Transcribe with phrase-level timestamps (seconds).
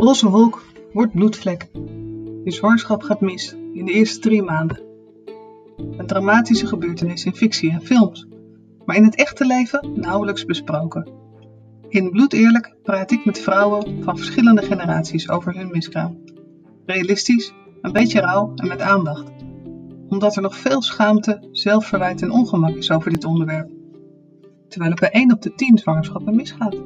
[0.00, 1.68] Roze wolk wordt bloedvlek.
[2.44, 4.80] Je zwangerschap gaat mis in de eerste drie maanden.
[5.96, 8.26] Een dramatische gebeurtenis in fictie en films,
[8.84, 11.08] maar in het echte leven nauwelijks besproken.
[11.88, 16.18] In Bloed Eerlijk praat ik met vrouwen van verschillende generaties over hun miskraam.
[16.86, 19.30] Realistisch, een beetje rauw en met aandacht.
[20.08, 23.70] Omdat er nog veel schaamte, zelfverwijt en ongemak is over dit onderwerp.
[24.68, 26.76] Terwijl het bij 1 op de 10 zwangerschappen misgaat.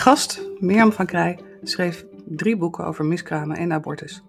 [0.00, 4.22] Gast, Mirjam van Krij, schreef drie boeken over miskramen en abortus.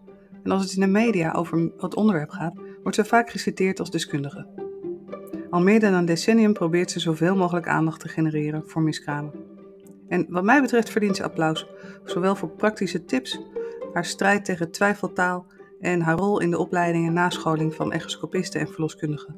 [0.43, 3.91] En als het in de media over het onderwerp gaat, wordt ze vaak geciteerd als
[3.91, 4.47] deskundige.
[5.49, 9.33] Al meer dan een decennium probeert ze zoveel mogelijk aandacht te genereren voor miskramen.
[10.07, 11.67] En wat mij betreft verdient ze applaus,
[12.03, 13.41] zowel voor praktische tips,
[13.93, 15.45] haar strijd tegen twijfeltaal
[15.79, 19.35] en haar rol in de opleiding en nascholing van echoscopisten en verloskundigen.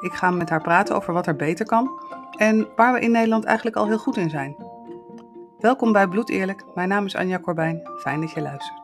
[0.00, 1.90] Ik ga met haar praten over wat er beter kan
[2.36, 4.73] en waar we in Nederland eigenlijk al heel goed in zijn.
[5.64, 6.64] Welkom bij Bloed Eerlijk.
[6.74, 7.82] Mijn naam is Anja Corbijn.
[8.00, 8.80] Fijn dat je luistert.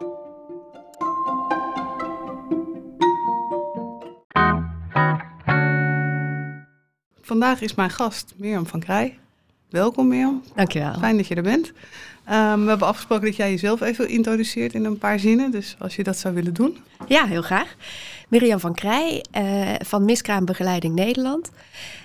[7.20, 9.18] Vandaag is mijn gast Mirjam van Krij.
[9.70, 10.42] Welkom Mirjam.
[10.54, 10.94] Dankjewel.
[10.98, 11.66] Fijn dat je er bent.
[11.66, 15.50] Um, we hebben afgesproken dat jij jezelf even introduceert in een paar zinnen.
[15.50, 16.76] Dus als je dat zou willen doen.
[17.06, 17.74] Ja, heel graag.
[18.28, 21.50] Mirjam van Krij uh, van Miskraambegeleiding Nederland.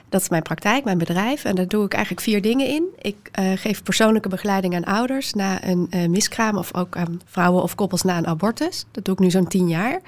[0.10, 1.44] Dat is mijn praktijk, mijn bedrijf.
[1.44, 2.84] En daar doe ik eigenlijk vier dingen in.
[3.02, 7.64] Ik uh, geef persoonlijke begeleiding aan ouders na een uh, miskraam of ook aan vrouwen
[7.64, 8.86] of koppels na een abortus.
[8.92, 10.02] Dat doe ik nu zo'n tien jaar.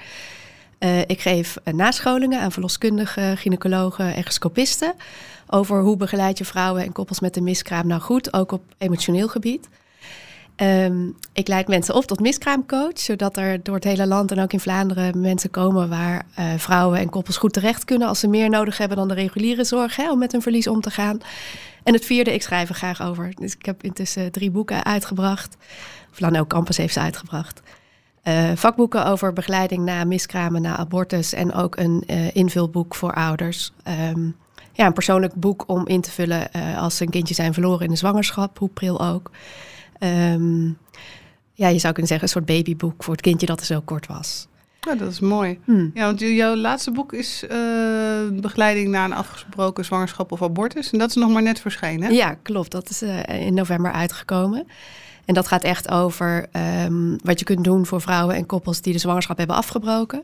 [0.78, 4.94] Uh, ik geef nascholingen aan verloskundigen, gynaecologen, echoscopisten
[5.46, 9.28] over hoe begeleid je vrouwen en koppels met een miskraam nou goed, ook op emotioneel
[9.28, 9.68] gebied.
[10.62, 14.52] Um, ik leid mensen op tot miskraamcoach, zodat er door het hele land en ook
[14.52, 18.50] in Vlaanderen mensen komen waar uh, vrouwen en koppels goed terecht kunnen als ze meer
[18.50, 21.20] nodig hebben dan de reguliere zorg hè, om met hun verlies om te gaan.
[21.82, 23.32] En het vierde, ik schrijf er graag over.
[23.34, 25.56] Dus ik heb intussen drie boeken uitgebracht.
[26.20, 27.60] Of Campus heeft ze uitgebracht.
[28.24, 33.72] Uh, vakboeken over begeleiding na miskramen, na abortus en ook een uh, invulboek voor ouders.
[34.10, 34.36] Um,
[34.72, 37.84] ja, een persoonlijk boek om in te vullen uh, als ze een kindje zijn verloren
[37.84, 39.30] in de zwangerschap, hoe pril ook.
[40.00, 40.78] Um,
[41.52, 44.06] ja, je zou kunnen zeggen een soort babyboek voor het kindje dat er zo kort
[44.06, 44.48] was.
[44.80, 45.58] Ja, dat is mooi.
[45.64, 45.90] Hmm.
[45.94, 47.44] Ja, want jouw laatste boek is
[48.32, 50.90] begeleiding na een afgesproken zwangerschap of abortus.
[50.90, 52.14] En dat is nog maar net verschenen.
[52.14, 52.70] Ja, klopt.
[52.70, 54.66] Dat is in november uitgekomen.
[55.28, 56.46] En dat gaat echt over
[56.84, 60.22] um, wat je kunt doen voor vrouwen en koppels die de zwangerschap hebben afgebroken.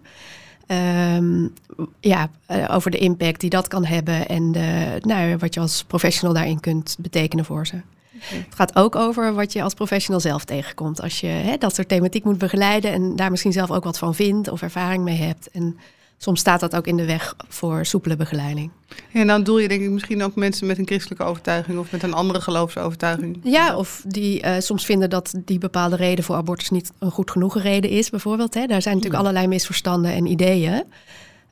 [1.16, 1.52] Um,
[2.00, 5.84] ja, uh, over de impact die dat kan hebben en de, nou, wat je als
[5.84, 7.74] professional daarin kunt betekenen voor ze.
[8.14, 8.38] Okay.
[8.38, 11.00] Het gaat ook over wat je als professional zelf tegenkomt.
[11.00, 14.14] Als je hè, dat soort thematiek moet begeleiden en daar misschien zelf ook wat van
[14.14, 15.50] vindt of ervaring mee hebt.
[15.50, 15.78] En
[16.24, 18.70] soms staat dat ook in de weg voor soepele begeleiding.
[19.12, 22.02] En dan doel je denk ik misschien ook mensen met een christelijke overtuiging of met
[22.02, 23.40] een andere geloofsovertuiging.
[23.42, 27.30] Ja, of die uh, soms vinden dat die bepaalde reden voor abortus niet een goed
[27.30, 28.54] genoegen reden is, bijvoorbeeld.
[28.54, 28.66] Hè.
[28.66, 29.28] Daar zijn natuurlijk ja.
[29.28, 30.84] allerlei misverstanden en ideeën.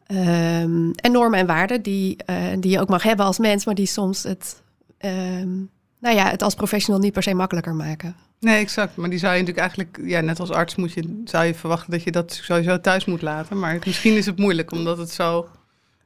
[0.07, 3.75] Um, en normen en waarden die, uh, die je ook mag hebben als mens, maar
[3.75, 4.63] die soms het,
[5.01, 8.17] um, nou ja, het als professional niet per se makkelijker maken.
[8.43, 8.97] Nee, exact.
[8.97, 11.91] Maar die zou je natuurlijk eigenlijk, ja, net als arts moet je, zou je verwachten
[11.91, 13.59] dat je dat sowieso thuis moet laten.
[13.59, 15.49] Maar misschien is het moeilijk, omdat het zo...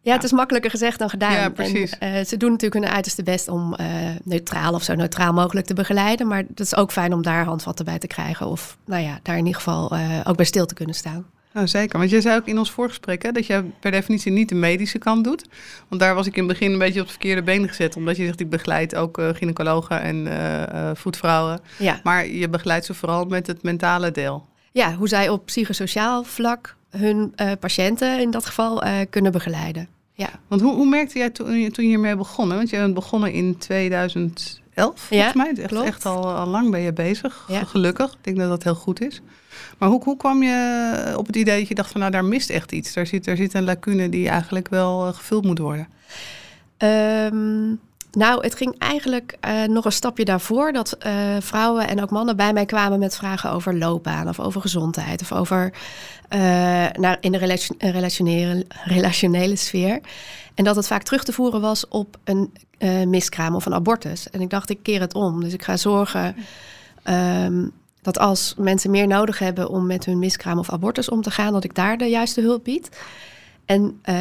[0.01, 1.33] Ja, het is makkelijker gezegd dan gedaan.
[1.33, 1.99] Ja, precies.
[1.99, 3.87] En, uh, ze doen natuurlijk hun uiterste best om uh,
[4.25, 6.27] neutraal of zo neutraal mogelijk te begeleiden.
[6.27, 8.47] Maar het is ook fijn om daar handvatten bij te krijgen.
[8.47, 11.27] Of nou ja, daar in ieder geval uh, ook bij stil te kunnen staan.
[11.57, 11.99] Nou, zeker.
[11.99, 14.99] Want jij zei ook in ons voorgesprek hè, dat je per definitie niet de medische
[14.99, 15.45] kant doet.
[15.89, 17.97] Want daar was ik in het begin een beetje op het verkeerde been gezet.
[17.97, 21.61] Omdat je zegt, ik begeleid ook uh, gynaecologen en uh, voetvrouwen.
[21.79, 22.01] Ja.
[22.03, 24.47] Maar je begeleidt ze vooral met het mentale deel.
[24.73, 29.89] Ja, hoe zij op psychosociaal vlak hun uh, patiënten in dat geval kunnen begeleiden.
[30.13, 30.31] Ja.
[30.49, 32.57] Want hoe, hoe merkte jij toen, toen je hiermee begonnen?
[32.57, 35.55] Want je bent begonnen in 2011, volgens ja, mij.
[35.57, 37.65] Echt, echt al, al lang ben je bezig, ja.
[37.65, 38.13] gelukkig.
[38.13, 39.23] Ik denk dat dat heel goed is.
[39.79, 42.51] Maar hoe, hoe kwam je op het idee dat je dacht van nou daar mist
[42.51, 42.93] echt iets?
[42.93, 45.89] Daar zit, daar zit een lacune die eigenlijk wel uh, gevuld moet worden.
[46.79, 47.81] Um,
[48.11, 52.37] nou, het ging eigenlijk uh, nog een stapje daarvoor dat uh, vrouwen en ook mannen
[52.37, 55.73] bij mij kwamen met vragen over loopbaan of over gezondheid of over
[56.99, 60.01] nou, in de relation, relationele, relationele sfeer.
[60.55, 62.53] En dat het vaak terug te voeren was op een
[63.11, 64.31] miskraam of een abortus.
[64.31, 65.41] En ik dacht, ik keer het om.
[65.41, 66.37] Dus ik ga zorgen.
[67.05, 67.73] Um,
[68.07, 71.53] dat als mensen meer nodig hebben om met hun miskraam of abortus om te gaan,
[71.53, 72.89] dat ik daar de juiste hulp bied.
[73.65, 74.15] En uh,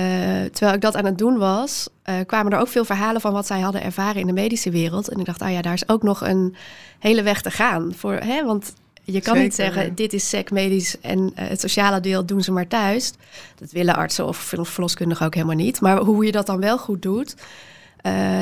[0.52, 3.48] terwijl ik dat aan het doen was, uh, kwamen er ook veel verhalen van wat
[3.48, 5.10] zij hadden ervaren in de medische wereld.
[5.10, 6.56] En ik dacht, ah ja, daar is ook nog een
[7.00, 7.94] hele weg te gaan.
[7.94, 8.74] Voor, hè, want
[9.04, 12.52] je kan niet zeggen, dit is sec medisch en uh, het sociale deel doen ze
[12.52, 13.14] maar thuis.
[13.56, 15.81] Dat willen artsen of verloskundigen ook helemaal niet.
[15.81, 17.36] Maar hoe je dat dan wel goed doet,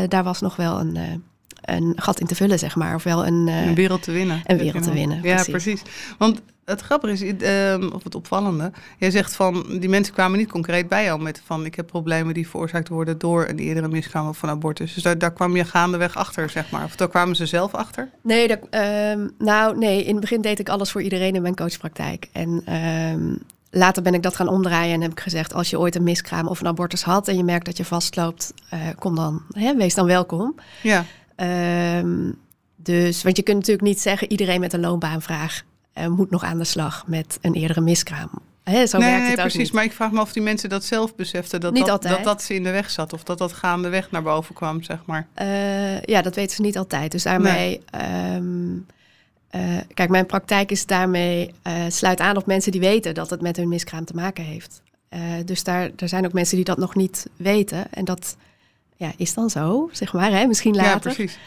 [0.07, 1.24] daar was nog wel een,
[1.65, 2.95] een gat in te vullen, zeg maar.
[2.95, 4.42] Of wel een, een wereld te winnen.
[4.45, 5.81] Een wereld te winnen, Ja, precies.
[6.18, 10.51] Want het grappige is, uh, of het opvallende, jij zegt van die mensen kwamen niet
[10.51, 14.27] concreet bij jou met van ik heb problemen die veroorzaakt worden door een eerdere miskraam
[14.27, 14.94] of van abortus.
[14.94, 16.83] Dus daar, daar kwam je gaandeweg achter, zeg maar.
[16.83, 18.10] Of daar kwamen ze zelf achter?
[18.21, 21.56] Nee, dat, uh, nou nee, in het begin deed ik alles voor iedereen in mijn
[21.56, 22.30] coachpraktijk.
[22.31, 23.36] En uh,
[23.69, 26.48] later ben ik dat gaan omdraaien en heb ik gezegd: als je ooit een miskraam
[26.48, 29.95] of een abortus had en je merkt dat je vastloopt, uh, kom dan, hè, wees
[29.95, 30.56] dan welkom.
[30.81, 31.06] Ja.
[31.35, 32.31] Ehm,
[32.75, 35.63] dus, want je kunt natuurlijk niet zeggen: iedereen met een loonbaanvraag
[35.97, 38.30] uh, moet nog aan de slag met een eerdere miskraam.
[38.63, 39.59] Hè, zo nee, werkt het precies.
[39.59, 39.71] niet.
[39.74, 41.62] Maar ik vraag me of die mensen dat zelf beseften.
[41.62, 43.13] Dat dat, dat dat ze in de weg zat.
[43.13, 45.27] Of dat dat gaandeweg naar boven kwam, zeg maar.
[45.41, 47.12] Uh, ja, dat weten ze niet altijd.
[47.12, 47.81] Dus daarmee.
[47.91, 48.36] Nee.
[48.36, 48.86] Um,
[49.56, 51.53] uh, kijk, mijn praktijk is daarmee.
[51.68, 54.81] Uh, sluit aan op mensen die weten dat het met hun miskraam te maken heeft.
[55.45, 57.94] Dus daar, er zijn ook mensen die dat nog niet weten.
[57.94, 58.38] En dat
[58.95, 60.31] ja, is dan zo, zeg maar.
[60.31, 60.45] Hè?
[60.45, 61.10] Misschien later.
[61.10, 61.40] Ja, precies.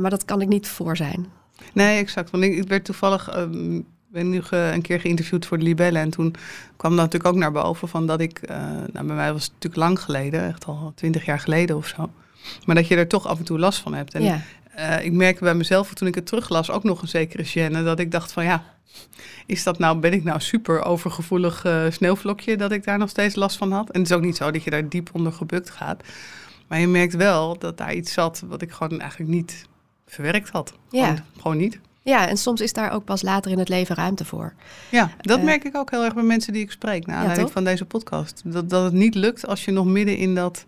[0.00, 1.26] maar dat kan ik niet voor zijn.
[1.72, 2.30] Nee, exact.
[2.30, 3.36] Want ik, ik werd toevallig.
[3.36, 6.02] Um, ben nu ge, een keer geïnterviewd voor de Libellen.
[6.02, 6.34] En toen
[6.76, 8.40] kwam dat natuurlijk ook naar boven van dat ik.
[8.50, 8.56] Uh,
[8.92, 12.10] nou, bij mij was het natuurlijk lang geleden, echt al twintig jaar geleden of zo.
[12.64, 14.14] Maar dat je er toch af en toe last van hebt.
[14.14, 14.40] En ja.
[14.78, 17.84] uh, ik merkte bij mezelf toen ik het teruglas ook nog een zekere gêne.
[17.84, 18.64] Dat ik dacht van ja,
[19.46, 23.34] is dat nou, ben ik nou super overgevoelig uh, sneeuwvlokje dat ik daar nog steeds
[23.34, 23.90] last van had?
[23.90, 26.02] En het is ook niet zo dat je daar diep onder gebukt gaat.
[26.68, 29.66] Maar je merkt wel dat daar iets zat wat ik gewoon eigenlijk niet
[30.06, 30.72] verwerkt had.
[30.90, 31.06] Ja.
[31.06, 31.78] Gewoon, gewoon niet.
[32.02, 34.52] Ja, en soms is daar ook pas later in het leven ruimte voor.
[34.90, 37.06] Ja, dat uh, merk ik ook heel erg bij mensen die ik spreek.
[37.06, 38.42] Naar aanleiding ja, van deze podcast.
[38.44, 40.66] Dat, dat het niet lukt als je nog midden in dat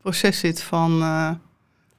[0.00, 1.00] proces zit van...
[1.00, 1.30] Uh,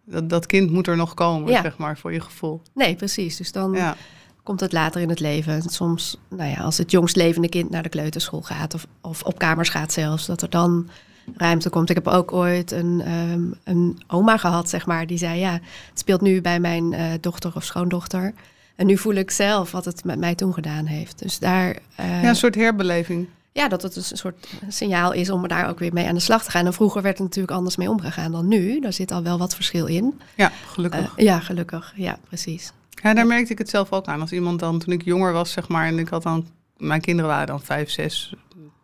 [0.06, 1.62] dat, dat kind moet er nog komen, ja.
[1.62, 2.62] zeg maar, voor je gevoel.
[2.74, 3.38] Nee, precies.
[3.38, 3.95] Dus dan ja.
[4.44, 5.62] komt het later in het leven.
[5.62, 8.74] Soms, nou ja, als het jongst levende kind naar de kleuterschool gaat...
[8.74, 10.89] of, of op kamers gaat zelfs, dat er dan
[11.36, 11.90] ruimte komt.
[11.90, 15.40] Ik heb ook ooit een, um, een oma gehad, zeg maar, die zei...
[15.40, 15.52] ja,
[15.90, 18.34] het speelt nu bij mijn uh, dochter of schoondochter...
[18.75, 21.20] En nu voel ik zelf wat het met mij toen gedaan heeft.
[21.20, 21.70] Dus daar.
[22.00, 23.28] Uh, ja, een soort herbeleving.
[23.52, 26.20] Ja, dat het dus een soort signaal is om daar ook weer mee aan de
[26.20, 26.66] slag te gaan.
[26.66, 28.80] En vroeger werd er natuurlijk anders mee omgegaan dan nu.
[28.80, 30.19] Daar zit al wel wat verschil in.
[30.36, 31.14] Ja, gelukkig.
[31.18, 31.94] Uh, ja, gelukkig.
[31.96, 32.72] Ja, precies.
[32.90, 34.22] Ja, daar merkte ik het zelf ook aan.
[34.22, 36.48] Als iemand dan, toen ik jonger was, zeg maar, en ik had dan,
[36.78, 38.34] mijn kinderen waren dan vijf, zes,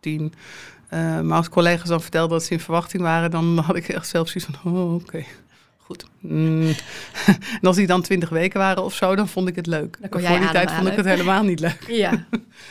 [0.00, 0.32] tien.
[0.94, 4.08] Uh, maar als collega's dan vertelden dat ze in verwachting waren, dan had ik echt
[4.08, 5.04] zelf zoiets van, oh, oké.
[5.04, 5.26] Okay
[5.90, 6.06] goed.
[6.20, 6.66] Mm.
[7.60, 9.98] en als die dan twintig weken waren of zo, dan vond ik het leuk.
[10.10, 11.84] Voor die tijd vond ik het helemaal niet leuk.
[11.88, 12.10] Ja.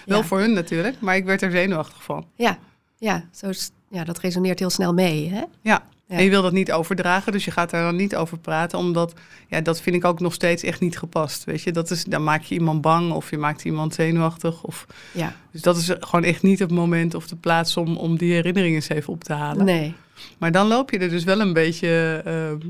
[0.06, 0.24] Wel ja.
[0.24, 2.26] voor hun natuurlijk, maar ik werd er zenuwachtig van.
[2.36, 2.58] Ja,
[2.98, 5.30] ja, zo is, ja dat resoneert heel snel mee.
[5.30, 5.44] Hè?
[5.62, 5.84] Ja.
[6.10, 6.18] Ja.
[6.18, 9.14] En je wil dat niet overdragen, dus je gaat daar dan niet over praten, omdat
[9.48, 11.44] ja, dat vind ik ook nog steeds echt niet gepast.
[11.44, 14.64] Weet je, dat is, dan maak je iemand bang of je maakt iemand zenuwachtig.
[14.64, 15.36] Of, ja.
[15.52, 18.76] Dus dat is gewoon echt niet het moment of de plaats om, om die herinneringen
[18.76, 19.66] eens even op te halen.
[19.66, 19.94] Nee.
[20.38, 22.70] Maar dan loop je er dus wel een beetje uh,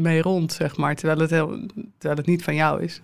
[0.00, 1.66] mee rond, zeg maar, terwijl het, heel,
[1.98, 3.00] terwijl het niet van jou is.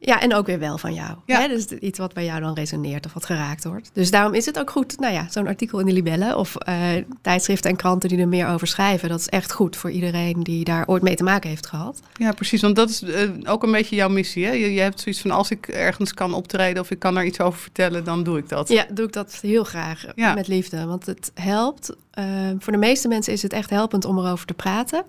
[0.00, 1.16] Ja, en ook weer wel van jou.
[1.26, 1.40] Ja.
[1.40, 1.48] Hè?
[1.48, 3.90] Dus iets wat bij jou dan resoneert of wat geraakt wordt.
[3.92, 6.74] Dus daarom is het ook goed, nou ja, zo'n artikel in de Libellen of uh,
[7.22, 9.08] tijdschriften en kranten die er meer over schrijven.
[9.08, 12.00] Dat is echt goed voor iedereen die daar ooit mee te maken heeft gehad.
[12.14, 12.62] Ja, precies.
[12.62, 14.44] Want dat is uh, ook een beetje jouw missie.
[14.44, 14.52] Hè?
[14.52, 17.40] Je, je hebt zoiets van als ik ergens kan optreden of ik kan er iets
[17.40, 18.68] over vertellen, dan doe ik dat.
[18.68, 20.34] Ja, doe ik dat heel graag Ja.
[20.34, 20.84] met liefde.
[20.84, 21.96] Want het helpt.
[22.18, 22.24] Uh,
[22.58, 25.04] voor de meeste mensen is het echt helpend om erover te praten.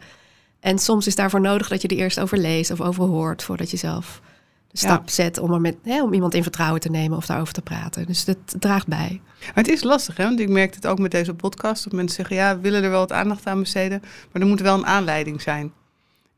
[0.60, 3.72] En soms is daarvoor nodig dat je er eerst over leest of over hoort voordat
[3.72, 4.22] je zelf
[4.78, 5.12] stap Ja.
[5.14, 8.06] zet om, er met, hè, om iemand in vertrouwen te nemen of daarover te praten.
[8.06, 9.22] Dus dat draagt bij.
[9.40, 10.24] Maar het is lastig, hè?
[10.24, 11.84] Want ik merk het ook met deze podcast.
[11.84, 14.00] Dat mensen zeggen, ja, we willen er wel wat aandacht aan besteden.
[14.32, 15.62] Maar er moet wel een aanleiding zijn.
[15.62, 15.72] En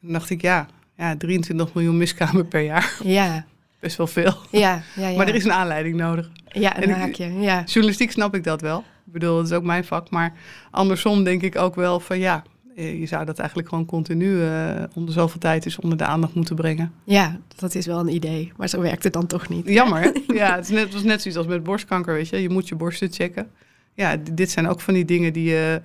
[0.02, 2.96] dan dacht ik, ja, ja 23 miljoen miskramen per jaar.
[3.04, 3.46] Ja,
[3.80, 4.38] Best wel veel.
[4.52, 5.08] ja, ja.
[5.08, 5.18] ja.
[5.18, 6.30] Maar er is een aanleiding nodig.
[6.48, 7.34] Ja, een en ik- haakje.
[7.40, 7.64] Ja.
[7.66, 8.80] Journalistiek snap ik dat wel.
[9.06, 10.10] Ik bedoel, dat is ook mijn vak.
[10.10, 10.34] Maar
[10.72, 12.44] andersom denk ik ook wel van ja,
[12.82, 16.56] je zou dat eigenlijk gewoon continu eh onder zoveel tijd eens onder de aandacht moeten
[16.56, 16.92] brengen.
[17.04, 18.52] ja, dat is wel een idee.
[18.58, 19.68] Maar zo werkt het dan toch niet.
[19.68, 20.12] Jammer?
[20.34, 22.42] Ja, het, is net, het was net zoiets als met borstkanker, weet je.
[22.42, 23.48] Je moet je borsten checken.
[23.94, 25.82] Ja, dit zijn ook van die dingen die je...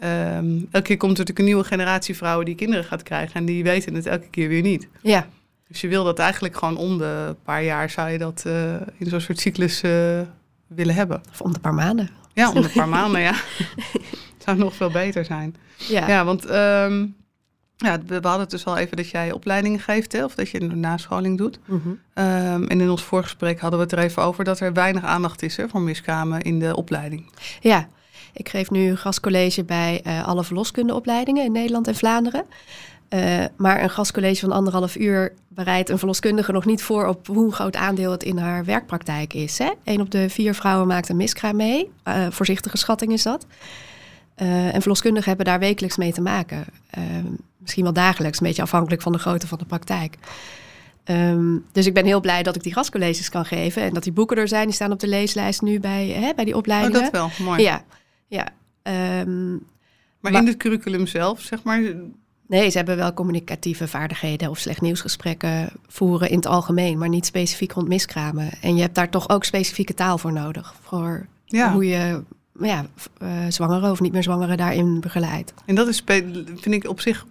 [0.00, 3.34] ehm, elke keer komt er natuurlijk een nieuwe generatie vrouwen die kinderen gaat krijgen.
[3.34, 4.88] En die weten het elke keer weer niet.
[5.02, 5.26] Ja,
[5.68, 9.06] Dus je wil dat eigenlijk gewoon om de paar jaar zou je dat eh, in
[9.06, 10.20] zo'n soort cyclus eh,
[10.66, 11.20] willen hebben.
[11.30, 12.10] of om de paar maanden.
[12.34, 13.34] Ja, om een paar maanden, ja.
[14.56, 15.56] zou nog veel beter zijn.
[15.76, 17.06] Ja, Ja, want ehm,
[17.76, 20.60] ja, we hadden het dus al even dat jij opleidingen geeft, hè, of dat je
[20.60, 21.58] een nascholing doet.
[21.64, 21.88] Mhm.
[22.14, 25.42] Ehm, en in ons voorgesprek hadden we het er even over dat er weinig aandacht
[25.42, 27.30] is hè, voor miskramen in de opleiding.
[27.60, 27.88] ja.
[28.32, 32.44] ik geef nu gastcollege bij eh, alle verloskundeopleidingen in Nederland en Vlaanderen.
[33.14, 37.52] Uh, maar een gastcollege van anderhalf uur bereidt een verloskundige nog niet voor op hoe
[37.52, 39.58] groot aandeel het in haar werkpraktijk is.
[39.58, 39.70] Hè?
[39.84, 41.90] Een op de vier vrouwen maakt een miskraam mee.
[42.08, 43.46] Uh, voorzichtige schatting is dat.
[44.42, 46.64] Uh, en verloskundigen hebben daar wekelijks mee te maken.
[47.58, 50.16] misschien wel dagelijks, een beetje afhankelijk van de grootte van de praktijk.
[51.04, 53.82] Um, dus ik ben heel blij dat ik die gastcolleges kan geven.
[53.82, 54.64] En dat die boeken er zijn.
[54.64, 56.96] Die staan op de leeslijst nu bij, hè, bij die opleidingen.
[56.96, 57.62] Oh, dat wel, mooi.
[57.62, 57.84] Ja,
[58.26, 58.48] ja.
[59.22, 59.50] Um,
[60.20, 61.80] maar, maar, in het curriculum zelf, zeg maar,
[62.50, 67.26] Nee, ze hebben wel communicatieve vaardigheden of slecht nieuwsgesprekken voeren in het algemeen, maar niet
[67.26, 68.50] specifiek rond miskramen.
[68.60, 70.74] En je hebt daar toch ook specifieke taal voor nodig.
[70.82, 71.26] Voor
[71.72, 72.22] hoe je
[72.60, 72.86] ja,
[73.22, 75.54] uh, zwangeren of niet meer zwangeren daarin begeleidt.
[75.66, 76.02] En dat is,
[76.56, 77.26] vind ik op zich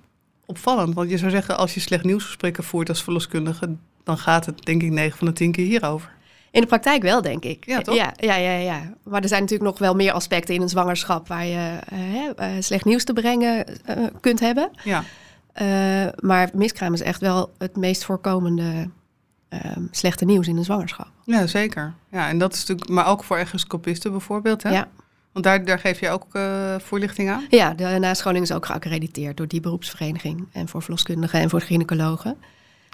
[0.46, 0.94] opvallend.
[0.94, 4.84] Want je zou zeggen, als je slecht nieuwsgesprekken voert als verloskundige, dan gaat het denk
[4.84, 6.18] ik 9 van de 10 keer hierover.
[6.52, 7.66] In de praktijk wel, denk ik.
[7.66, 7.96] Ja, toch?
[7.96, 8.94] Ja, ja, ja, ja.
[9.04, 12.86] Maar er zijn natuurlijk nog wel meer aspecten in een zwangerschap waar je uh, slecht
[12.86, 14.72] nieuws te brengen uh, kunt hebben.
[14.84, 15.04] Ja.
[15.62, 18.90] Uh, maar miskraam is echt wel het meest voorkomende
[19.50, 21.12] ehm, slechte nieuws in een zwangerschap.
[21.26, 21.94] Ja, zeker.
[22.12, 24.70] Ja, en dat is natuurlijk, maar ook voor echoscopisten bijvoorbeeld, hè?
[24.70, 24.88] Ja.
[25.32, 26.26] Want daar, daar geef je ook
[26.82, 27.46] voorlichting aan?
[27.50, 30.48] Ja, de nascholing is ook geaccrediteerd door die beroepsvereniging.
[30.52, 32.38] En voor verloskundigen en voor gynaecologen.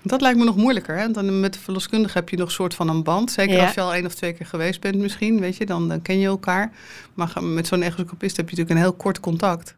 [0.03, 0.97] Dat lijkt me nog moeilijker.
[0.97, 1.11] Hè?
[1.11, 3.31] Dan met de verloskundige heb je nog een soort van een band.
[3.31, 6.01] Zeker als je al één of twee keer geweest bent misschien, weet je, dan, dan
[6.01, 6.71] ken je elkaar.
[7.13, 9.75] Maar met zo'n echoscopist heb je natuurlijk een heel kort contact.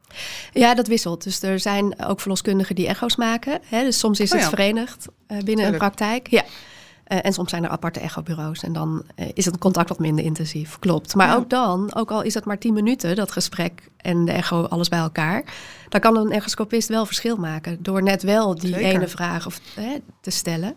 [0.53, 1.23] Ja, dat wisselt.
[1.23, 3.59] Dus er zijn ook verloskundigen die echo's maken.
[3.65, 3.83] Hè?
[3.83, 6.27] Dus soms is oh, het verenigd uh, binnen een praktijk.
[6.29, 6.43] Ja.
[7.11, 10.25] Uh, en soms zijn er aparte echobureaus en dan uh, is het contact wat minder
[10.25, 10.79] intensief.
[10.79, 11.15] Klopt.
[11.15, 11.35] Maar ja.
[11.35, 14.89] ook dan, ook al is het maar tien minuten, dat gesprek en de echo, alles
[14.89, 15.43] bij elkaar,
[15.89, 17.83] dan kan een echoscopist wel verschil maken.
[17.83, 18.89] Door net wel die Zeker.
[18.89, 19.59] ene vraag of,
[20.21, 20.75] te stellen.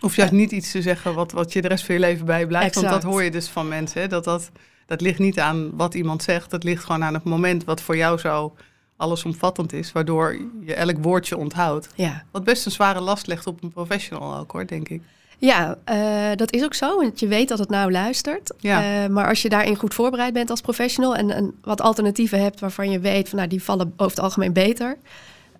[0.00, 2.66] Of juist niet iets te zeggen wat, wat je de rest van je leven bijblijft.
[2.66, 2.86] Exact.
[2.86, 4.00] Want dat hoor je dus van mensen.
[4.00, 4.08] Hè?
[4.08, 4.50] Dat, dat,
[4.86, 6.50] dat ligt niet aan wat iemand zegt.
[6.50, 8.54] Dat ligt gewoon aan het moment wat voor jou zo
[8.96, 9.92] allesomvattend is.
[9.92, 11.88] Waardoor je elk woordje onthoudt.
[11.94, 12.24] Ja.
[12.30, 15.02] Wat best een zware last legt op een professional ook hoor, denk ik.
[15.38, 16.96] Ja, uh, dat is ook zo.
[16.96, 18.52] Want je weet dat het nou luistert.
[18.58, 19.02] Ja.
[19.02, 22.60] Uh, maar als je daarin goed voorbereid bent als professional en, en wat alternatieven hebt
[22.60, 24.96] waarvan je weet van nou die vallen over het algemeen beter,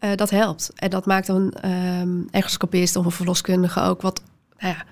[0.00, 0.70] uh, dat helpt.
[0.74, 1.54] En dat maakt een
[2.00, 4.22] um, echoscopist of een verloskundige ook wat
[4.58, 4.84] nou ja,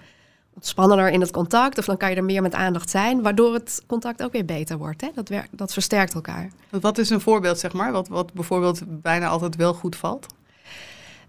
[0.55, 1.79] ontspannender in het contact.
[1.79, 4.79] Of dan kan je er meer met aandacht zijn, waardoor het contact ook weer beter
[4.79, 5.01] wordt.
[5.01, 5.09] Hè?
[5.15, 6.51] Dat, werkt, dat versterkt elkaar.
[6.71, 10.27] Wat is een voorbeeld, zeg maar, wat, wat bijvoorbeeld bijna altijd wel goed valt?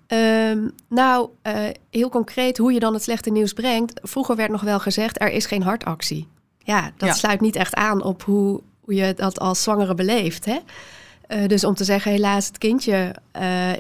[0.07, 1.53] Um, nou, uh,
[1.89, 4.00] heel concreet hoe je dan het slechte nieuws brengt.
[4.03, 6.27] Vroeger werd nog wel gezegd, er is geen hartactie.
[6.57, 7.15] Ja, dat Ja.
[7.15, 10.45] sluit niet echt aan op hoe, hoe je dat als zwangere beleeft.
[10.45, 10.57] Hè?
[11.29, 13.75] Uh, dus om te zeggen, helaas het kindje, uh, uh,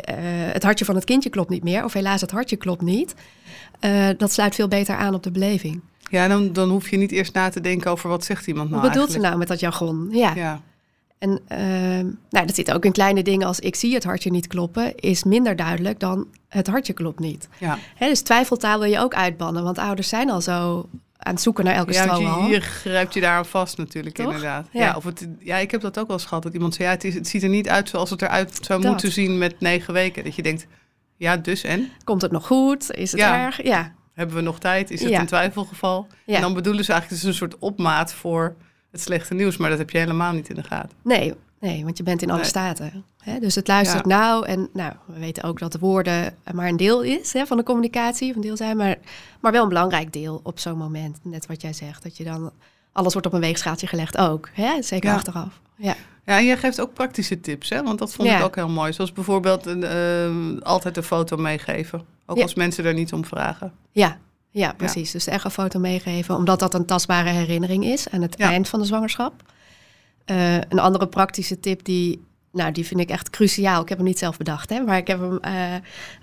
[0.53, 1.83] het hartje van het kindje klopt niet meer.
[1.83, 3.15] Of helaas het hartje klopt niet.
[4.17, 5.81] Dat sluit veel beter aan op de beleving.
[6.09, 8.81] Ja, dan, dan hoef je niet eerst na te denken over wat zegt iemand nou
[8.81, 10.07] Wat bedoelt ze nou met dat jargon?
[10.11, 10.35] Ja.
[10.35, 10.61] Ja,
[11.17, 11.57] En uh,
[12.29, 15.23] nou, dat zit ook in kleine dingen als ik zie het hartje niet kloppen, is
[15.23, 17.47] minder duidelijk dan het hartje klopt niet.
[17.59, 17.77] ja.
[17.95, 21.63] Hè, dus twijfeltaal wil je ook uitbannen, want ouders zijn al zo aan het zoeken
[21.65, 24.25] naar elke ja hier grijpt je daar aan vast natuurlijk, Toch?
[24.25, 24.67] inderdaad.
[24.71, 24.81] Ja.
[24.81, 24.95] Ja.
[24.95, 26.43] of het, ja, ik heb dat ook wel eens gehad.
[26.43, 28.81] Dat iemand zei, ja, het, is, het ziet er niet uit zoals het eruit zou
[28.81, 28.91] Dat.
[28.91, 30.23] moeten zien met negen weken.
[30.23, 30.67] Dat je denkt,
[31.17, 31.89] ja, dus en?
[32.03, 32.91] Komt het nog goed?
[32.91, 33.43] Is het Ja.
[33.45, 33.63] erg?
[33.63, 33.93] Ja.
[34.13, 34.91] Hebben we nog tijd?
[34.91, 36.07] Is het een twijfelgeval?
[36.25, 36.35] Ja.
[36.35, 38.55] En dan bedoelen ze eigenlijk, het is een soort opmaat voor
[38.95, 39.57] het slechte nieuws.
[39.57, 40.97] Maar dat heb je helemaal niet in de gaten.
[41.01, 42.47] Nee, nee, want je bent in alle Nee.
[42.47, 43.03] staten.
[43.23, 43.39] Hè?
[43.39, 44.17] Dus het luistert Ja.
[44.17, 44.45] nou.
[44.45, 47.63] En nou, we weten ook dat de woorden maar een deel is hè, van de
[47.63, 48.35] communicatie.
[48.35, 48.95] Een deel zijn, maar,
[49.41, 51.17] maar wel een belangrijk deel op zo'n moment.
[51.23, 52.51] Net wat jij zegt, dat je dan...
[52.91, 54.49] Alles wordt op een weegschaaltje gelegd ook.
[54.53, 54.81] Hè?
[54.81, 55.15] Zeker Ja.
[55.15, 55.59] achteraf.
[55.77, 55.95] Ja.
[56.25, 57.83] Ja, en jij geeft ook praktische tips, hè?
[57.83, 58.37] Want dat vond Ja.
[58.37, 58.93] ik ook heel mooi.
[58.93, 62.05] Zoals bijvoorbeeld een, eh, altijd een foto meegeven.
[62.25, 63.73] Ook als mensen daar niet om vragen.
[63.91, 64.17] Ja,
[64.55, 65.11] ja, precies.
[65.11, 68.49] Dus de echofoto meegeven, omdat dat een tastbare herinnering is aan het Ja.
[68.49, 69.33] eind van de zwangerschap.
[70.25, 73.81] Eh, een andere praktische tip die, nou, die vind ik echt cruciaal.
[73.81, 75.53] Ik heb hem niet zelf bedacht, hè, maar ik heb hem eh,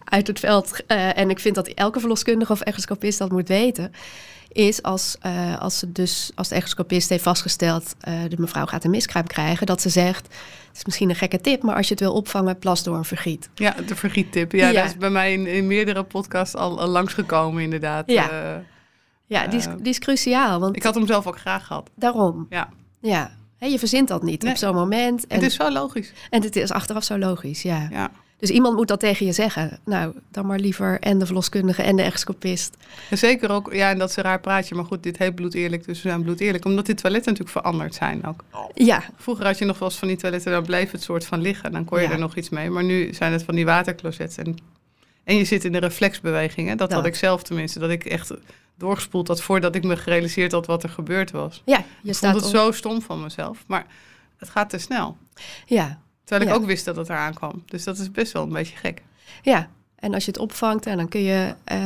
[0.04, 3.92] uit het veld eh, en ik vind dat elke verloskundige of echoscopist dat moet weten.
[4.48, 5.16] Is als,
[5.58, 7.94] als, ze dus, als de echoscopist heeft vastgesteld,
[8.28, 10.34] de mevrouw gaat een miskraam krijgen, dat ze zegt,
[10.73, 13.05] het is misschien een gekke tip, maar als je het wil opvangen, plas door een
[13.05, 13.49] vergiet.
[13.55, 14.52] Ja, de vergiettip.
[14.52, 14.81] Ja, Ja.
[14.81, 18.11] dat is bij mij in, in meerdere podcasts al, al langsgekomen, inderdaad.
[18.11, 18.31] Ja.
[18.31, 18.57] Eh,
[19.26, 21.91] Ja, die is, Eh, die is cruciaal, want ik had hem zelf ook graag gehad.
[21.97, 22.47] daarom.
[22.50, 22.69] Ja,
[23.00, 24.52] Ja, je verzint dat niet Nee.
[24.52, 25.26] op zo'n moment.
[25.26, 26.12] En het is zo logisch.
[26.31, 27.88] En het is achteraf zo logisch, ja.
[27.91, 28.11] Ja.
[28.42, 29.78] Dus iemand moet dat tegen je zeggen.
[29.84, 32.76] Nou, dan maar liever en de verloskundige en de echoscopist.
[33.11, 35.84] En zeker ook, ja, en dat is een raar praatje, maar goed, dit heet bloedeerlijk,
[35.84, 36.64] dus we zijn bloedeerlijk.
[36.64, 38.44] Omdat die toiletten natuurlijk veranderd zijn ook.
[38.75, 41.40] Ja, Vroeger had je nog wel eens van die toiletten, dan bleef het soort van
[41.40, 41.72] liggen.
[41.72, 42.12] Dan kon je Ja.
[42.12, 42.70] er nog iets mee.
[42.70, 44.37] Maar nu zijn het van die waterclosets.
[44.37, 44.56] En,
[45.25, 46.76] en je zit in de reflexbewegingen.
[46.76, 47.12] Dat, had Dat.
[47.12, 47.78] ik zelf tenminste.
[47.78, 48.32] Dat ik echt
[48.78, 51.62] doorgespoeld had voordat ik me gerealiseerd had wat er gebeurd was.
[51.64, 53.64] ja je Ik staat vond het op- zo stom van mezelf.
[53.66, 53.87] Maar
[54.37, 55.16] het gaat te snel.
[55.66, 56.00] Ja.
[56.32, 57.62] Terwijl ik ook wist dat het eraan kwam.
[57.66, 59.02] Dus dat is best wel een beetje gek.
[59.42, 61.78] Ja, en als je het opvangt, en dan kun je, uh,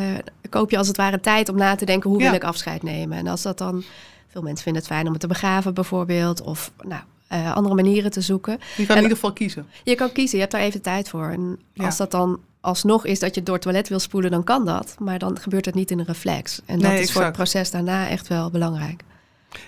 [0.51, 3.19] koop je als het ware tijd om na te denken hoe wil ik afscheid nemen.
[3.19, 3.85] En als dat dan,
[4.29, 8.11] veel mensen vinden het fijn om het te begraven bijvoorbeeld, of nou, uh, andere manieren
[8.11, 8.59] te zoeken.
[8.77, 9.67] Je kan in ieder geval kiezen.
[9.85, 11.29] Je kan kiezen, je hebt daar even tijd voor.
[11.29, 14.65] En als dat dan alsnog is dat je door het toilet wil spoelen, dan kan
[14.65, 14.95] dat.
[14.99, 16.61] Maar dan gebeurt het niet in een reflex.
[16.67, 19.03] En dat is voor het proces daarna echt wel belangrijk.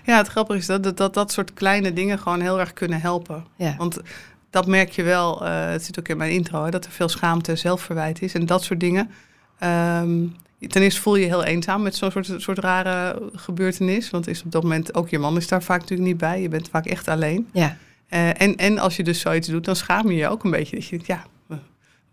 [0.04, 3.00] Ja, het grappige is dat dat, dat dat soort kleine dingen gewoon heel erg kunnen
[3.00, 3.44] helpen.
[3.56, 3.74] Ja.
[3.76, 3.98] Want
[4.50, 7.08] dat merk je wel, uh, het zit ook in mijn intro, hè, dat er veel
[7.08, 9.10] schaamte en zelfverwijt is en dat soort dingen.
[9.62, 10.36] Um,
[10.66, 14.10] ten eerste voel je je heel eenzaam met zo'n soort, soort rare gebeurtenis.
[14.10, 16.42] Want is op dat moment ook je man is daar vaak natuurlijk niet bij.
[16.42, 17.48] Je bent vaak echt alleen.
[17.52, 17.76] Ja.
[18.10, 20.76] Uh, en, en als je dus zoiets doet, dan schaam je je ook een beetje.
[20.76, 21.24] Dat je denkt, ja,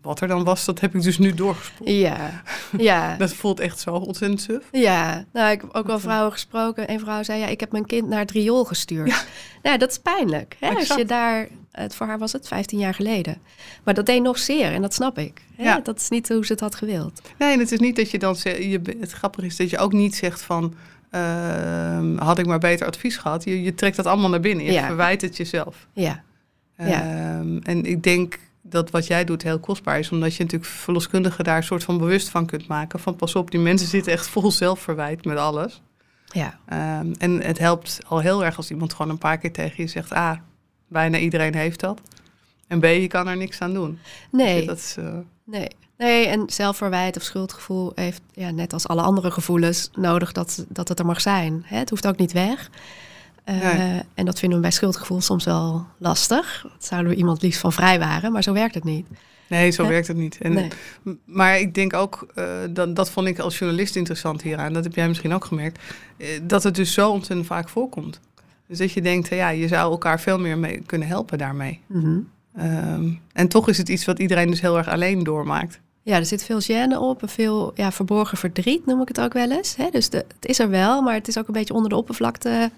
[0.06, 1.90] wat er dan was, dat heb ik dus nu doorgespoeld.
[1.90, 2.42] Ja,
[2.78, 3.14] ja.
[3.18, 4.62] dat voelt echt zo ontzettend suf.
[4.72, 6.90] Ja, nou, ik heb ook wel vrouwen gesproken.
[6.90, 9.08] Een vrouw zei, ja, ik heb mijn kind naar het riool gestuurd.
[9.08, 9.22] Ja.
[9.62, 10.56] Nou, dat is pijnlijk.
[10.60, 10.68] Hè?
[10.68, 11.48] Als je daar,
[11.82, 13.38] het, voor haar was het 15 jaar geleden.
[13.84, 15.42] Maar dat deed nog zeer en dat snap ik.
[15.56, 15.64] Hè?
[15.64, 15.80] Ja.
[15.80, 17.20] Dat is niet hoe ze het had gewild.
[17.38, 19.92] Nee, en het is niet dat je dan, je, het grappige is dat je ook
[19.92, 20.74] niet zegt van...
[21.10, 23.44] Uh, had ik maar beter advies gehad.
[23.44, 24.64] Je, je trekt dat allemaal naar binnen.
[24.64, 24.86] Je ja.
[24.86, 25.86] verwijt het jezelf.
[25.92, 26.22] Ja.
[26.76, 27.02] ja.
[27.02, 30.10] Ehm, en ik denk dat wat jij doet heel kostbaar is.
[30.10, 33.00] Omdat je natuurlijk verloskundigen daar een soort van bewust van kunt maken.
[33.00, 35.82] Van pas op, die mensen zitten echt vol zelfverwijt met alles.
[36.26, 36.58] Ja.
[37.00, 39.88] Um, en het helpt al heel erg als iemand gewoon een paar keer tegen je
[39.88, 40.12] zegt...
[40.12, 40.36] ah,
[40.88, 42.00] bijna iedereen heeft dat.
[42.66, 43.98] En B, je kan er niks aan doen.
[44.30, 44.66] Nee.
[44.66, 45.18] Dat is, uh...
[45.44, 45.68] nee.
[45.98, 50.88] Nee, en zelfverwijt of schuldgevoel heeft, ja, net als alle andere gevoelens, nodig dat, dat
[50.88, 51.62] het er mag zijn.
[51.66, 51.78] Hè?
[51.78, 52.70] Het hoeft ook niet weg.
[53.48, 56.66] Uh, En dat vinden we bij schuldgevoel soms wel lastig.
[56.72, 59.06] Dat zouden we iemand liefst van vrij waren, maar zo werkt het niet.
[59.48, 60.38] Nee, zo werkt het niet.
[60.40, 60.70] En,
[61.24, 64.94] Maar ik denk ook, uh, dat, dat vond ik als journalist interessant hieraan, dat heb
[64.94, 65.82] jij misschien ook gemerkt,
[66.16, 68.20] uh, dat het dus zo ontzettend vaak voorkomt.
[68.68, 71.80] Dus dat je denkt, ja, je zou elkaar veel meer mee kunnen helpen daarmee.
[71.86, 75.80] Mm um, en toch is het iets wat iedereen dus heel erg alleen doormaakt.
[76.02, 79.32] Ja, er zit veel gêne op en veel ja, verborgen verdriet, noem ik het ook
[79.32, 79.76] wel eens.
[79.76, 79.88] Hè?
[79.90, 82.70] Dus de, het is er wel, maar het is ook een beetje onder de oppervlakte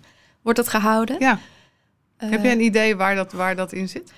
[0.42, 1.16] wordt het gehouden.
[1.18, 1.38] Ja.
[2.16, 4.12] Heb je een idee waar dat, waar dat in zit?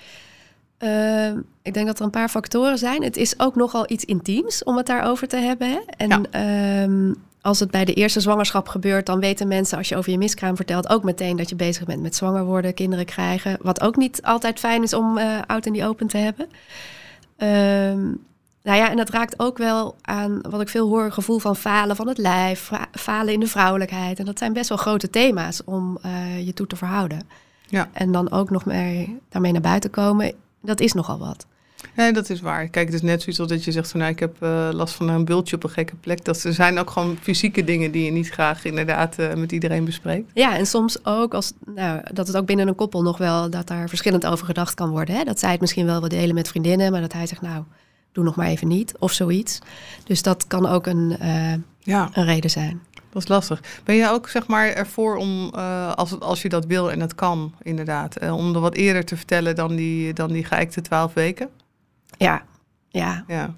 [0.79, 1.31] Uh,
[1.61, 3.03] ik denk dat er een paar factoren zijn.
[3.03, 5.69] Het is ook nogal iets intiems om het daarover te hebben.
[5.69, 5.79] Hè?
[5.97, 6.83] En ja.
[6.83, 10.17] um, als het bij de eerste zwangerschap gebeurt, dan weten mensen als je over je
[10.17, 13.57] miskraam vertelt ook meteen dat je bezig bent met zwanger worden, kinderen krijgen.
[13.61, 16.45] Wat ook niet altijd fijn is om uh, oud in die open te hebben.
[17.37, 18.29] Um,
[18.63, 21.55] nou ja, en dat raakt ook wel aan wat ik veel hoor, een gevoel van
[21.55, 24.19] falen van het lijf, falen in de vrouwelijkheid.
[24.19, 27.27] En dat zijn best wel grote thema's om uh, je toe te verhouden.
[27.67, 27.89] Ja.
[27.93, 31.45] En dan ook nog mee, daarmee naar buiten komen, dat is nogal wat.
[31.95, 32.67] Nee, dat is waar.
[32.67, 34.93] Kijk, het is net zoiets als dat je zegt van nou, ik heb uh, last
[34.93, 36.25] van een bultje op een gekke plek.
[36.25, 39.85] Dat er zijn ook gewoon fysieke dingen die je niet graag inderdaad uh, met iedereen
[39.85, 40.31] bespreekt.
[40.33, 43.67] Ja, en soms ook als nou, dat het ook binnen een koppel nog wel dat
[43.67, 45.15] daar verschillend over gedacht kan worden.
[45.15, 45.23] Hè?
[45.23, 47.63] Dat zij het misschien wel wil delen met vriendinnen, maar dat hij zegt nou,
[48.11, 49.59] doe nog maar even niet of zoiets.
[50.03, 52.09] Dus dat kan ook een, uh, ja.
[52.13, 52.81] een reden zijn.
[53.09, 53.61] Dat is lastig.
[53.83, 57.15] Ben je ook zeg maar ervoor om, uh, als, als je dat wil en dat
[57.15, 61.13] kan, inderdaad, uh, om er wat eerder te vertellen dan die, dan die geëikte twaalf
[61.13, 61.49] weken?
[62.23, 62.43] Ja,
[62.89, 63.23] ja.
[63.27, 63.53] ja.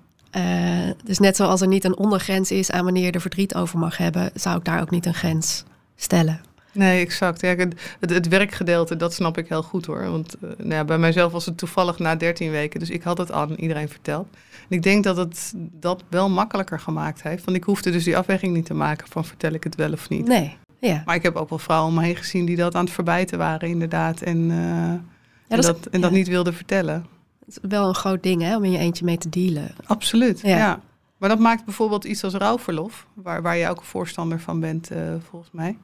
[1.04, 3.97] dus net zoals er niet een ondergrens is aan wanneer je er verdriet over mag
[3.97, 5.63] hebben, zou ik daar ook niet een grens
[5.95, 6.41] stellen.
[6.73, 7.41] Nee, exact.
[7.41, 10.10] Ja, het, het, werkgedeelte, dat snap ik heel goed hoor.
[10.10, 12.80] Want uh, nou ja, bij mijzelf was het toevallig na 13 weken.
[12.80, 14.28] Dus ik had het aan iedereen verteld.
[14.69, 17.43] En ik denk dat het dat wel makkelijker gemaakt heeft.
[17.43, 20.10] Want ik hoefde dus die afweging niet te maken van vertel ik het wel of
[20.10, 20.28] niet.
[20.28, 21.02] Nee, ja.
[21.06, 23.38] Maar ik heb ook wel vrouwen om me heen gezien die dat aan het verbijten
[23.38, 24.21] waren inderdaad.
[24.21, 25.02] En, uh, ja,
[25.47, 27.06] en dat, en dat niet wilden vertellen.
[27.45, 29.75] Het is wel een groot ding hè, om in je eentje mee te dealen.
[29.86, 30.82] Absoluut, ja.
[31.17, 34.91] Maar dat maakt bijvoorbeeld iets als rouwverlof, waar, waar je ook een voorstander van bent,
[34.91, 34.97] uh,
[35.29, 35.77] volgens mij,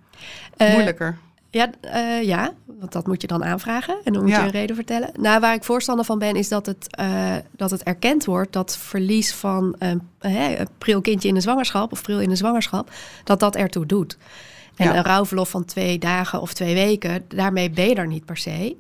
[0.58, 1.18] uh, moeilijker.
[1.50, 4.76] Ja, uh, ja, want dat moet je dan aanvragen en dan moet je een reden
[4.76, 5.10] vertellen.
[5.20, 6.98] Nou, waar ik voorstander van ben, is dat het,
[7.52, 10.02] dat het erkend wordt dat verlies van een
[10.78, 12.92] pril kindje in de zwangerschap of pril in de zwangerschap,
[13.24, 14.18] dat dat ertoe doet.
[14.76, 18.38] En een rouwverlof van twee dagen of twee weken, daarmee ben je er niet per
[18.38, 18.76] se.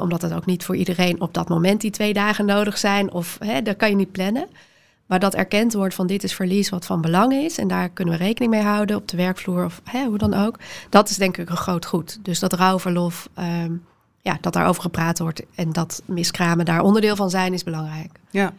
[0.00, 3.12] Omdat het ook niet voor iedereen op dat moment die twee dagen nodig zijn.
[3.12, 4.48] Of hè, dat kan je niet plannen.
[5.06, 7.58] Maar dat erkend wordt van dit is verlies wat van belang is.
[7.58, 10.58] En daar kunnen we rekening mee houden op de werkvloer of hè, hoe dan ook.
[10.88, 12.18] Dat is denk ik een groot goed.
[12.22, 13.84] Dus dat rouwverlof, um,
[14.20, 18.10] ja, dat daarover gepraat wordt en dat miskramen daar onderdeel van zijn, is belangrijk.
[18.30, 18.52] Ja,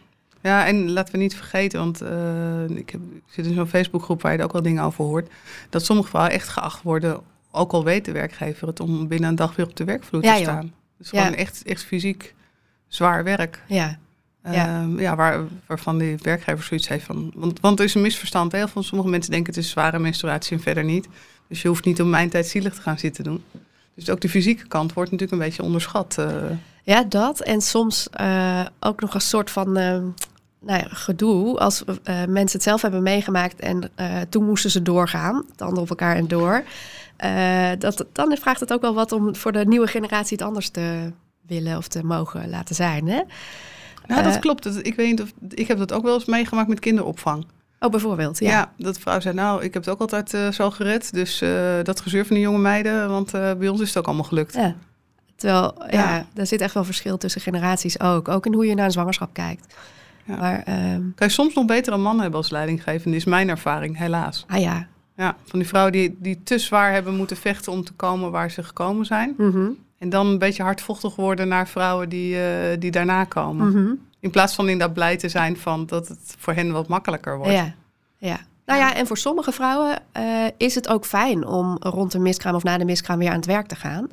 [0.44, 4.22] ja, en laten we niet vergeten, want uh, ik, heb, ik, zit in zo'n Facebookgroep
[4.22, 5.30] waar je er ook wel dingen over hoort,
[5.70, 9.34] dat sommige gevallen echt geacht worden, ook al weet de werkgever het, om binnen een
[9.34, 10.72] dag weer op de werkvloer te staan.
[10.98, 12.34] Dus gewoon echt, echt fysiek
[12.88, 13.62] zwaar werk.
[13.66, 13.98] Ja,
[14.44, 17.32] ja, ehm, ja waar, waarvan die werkgever zoiets heeft van.
[17.34, 18.52] Want, want er is een misverstand.
[18.52, 21.08] Heel veel sommige mensen denken het is zware menstruatie en verder niet.
[21.48, 23.44] Dus je hoeft niet om mijn tijd zielig te gaan zitten doen.
[23.94, 26.16] Dus ook de fysieke kant wordt natuurlijk een beetje onderschat.
[26.18, 26.42] Uh.
[26.82, 27.40] Ja, dat.
[27.40, 29.76] En soms uh, ook nog een soort van.
[30.66, 34.82] Nou ja, gedoe als uh, mensen het zelf hebben meegemaakt en uh, toen moesten ze
[34.82, 36.62] doorgaan, tanden op elkaar en door.
[37.24, 40.68] Uh, dat, dan vraagt het ook wel wat om voor de nieuwe generatie het anders
[40.68, 41.12] te
[41.46, 43.08] willen of te mogen laten zijn.
[43.08, 43.20] Hè?
[44.06, 44.86] Nou, dat klopt.
[44.86, 47.46] Ik weet niet of ik heb dat ook wel eens meegemaakt met kinderopvang.
[47.80, 48.50] Oh, bijvoorbeeld, ja.
[48.50, 51.12] Ja, dat vrouw zei, nou, ik heb het ook altijd zo gered.
[51.12, 51.42] Dus
[51.82, 54.54] dat gezeur van die jonge meiden, want bij ons is het ook allemaal gelukt.
[54.54, 54.74] Ja.
[55.36, 55.86] Terwijl, ja.
[55.90, 58.28] ja, er zit echt wel verschil tussen generaties ook.
[58.28, 59.74] Ook in hoe je naar een zwangerschap kijkt.
[60.24, 60.36] Ja.
[60.36, 61.12] Maar, um...
[61.14, 64.44] Kan je soms nog beter een man hebben als leidinggevende, is mijn ervaring, helaas.
[64.48, 64.86] Ah ja.
[65.16, 68.50] Ja, van die vrouwen die, die te zwaar hebben moeten vechten om te komen waar
[68.50, 69.34] ze gekomen zijn.
[69.36, 69.76] Mm -hmm.
[69.98, 72.42] En dan een beetje hardvochtig worden naar vrouwen die, uh,
[72.78, 73.66] die daarna komen.
[73.66, 73.98] Mm -hmm.
[74.20, 77.52] In plaats van inderdaad blij te zijn van dat het voor hen wat makkelijker wordt.
[77.52, 77.74] Ja,
[78.18, 78.38] ja.
[78.66, 80.24] Nou ja, en voor sommige vrouwen uh,
[80.56, 83.46] is het ook fijn om rond de miskraam of na de miskraam weer aan het
[83.46, 84.08] werk te gaan.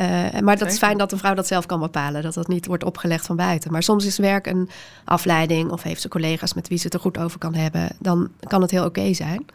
[0.00, 2.66] Uh, maar dat is fijn dat een vrouw dat zelf kan bepalen, dat dat niet
[2.66, 3.72] wordt opgelegd van buiten.
[3.72, 4.68] Maar soms is werk een
[5.04, 7.88] afleiding of heeft ze collega's met wie ze het er goed over kan hebben.
[7.98, 9.46] Dan kan het heel oké okay zijn.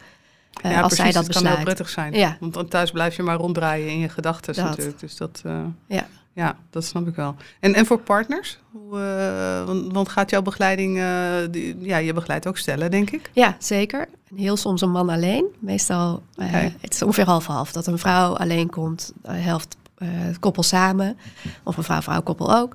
[0.62, 1.46] Ja, als precies, zij dat het besluit.
[1.46, 2.12] kan heel prettig zijn.
[2.12, 2.36] Ja.
[2.40, 5.00] Want dan thuis blijf je maar ronddraaien in je gedachten natuurlijk.
[5.00, 6.06] Dus dat, uh, Ja.
[6.32, 7.34] ja, dat snap ik wel.
[7.60, 8.58] En, en voor partners?
[8.72, 11.02] Hoe, want, want gaat jouw begeleiding...
[11.50, 13.30] die, ja, je begeleidt ook stellen, denk ik?
[13.32, 14.08] Ja, zeker.
[14.30, 15.44] En heel soms een man alleen.
[15.58, 16.46] Meestal, uh,
[16.80, 17.72] het is ongeveer half-half.
[17.72, 21.16] Dat een vrouw alleen komt, de helft het koppel samen.
[21.62, 22.74] Of een vrouw-vrouw koppel ook.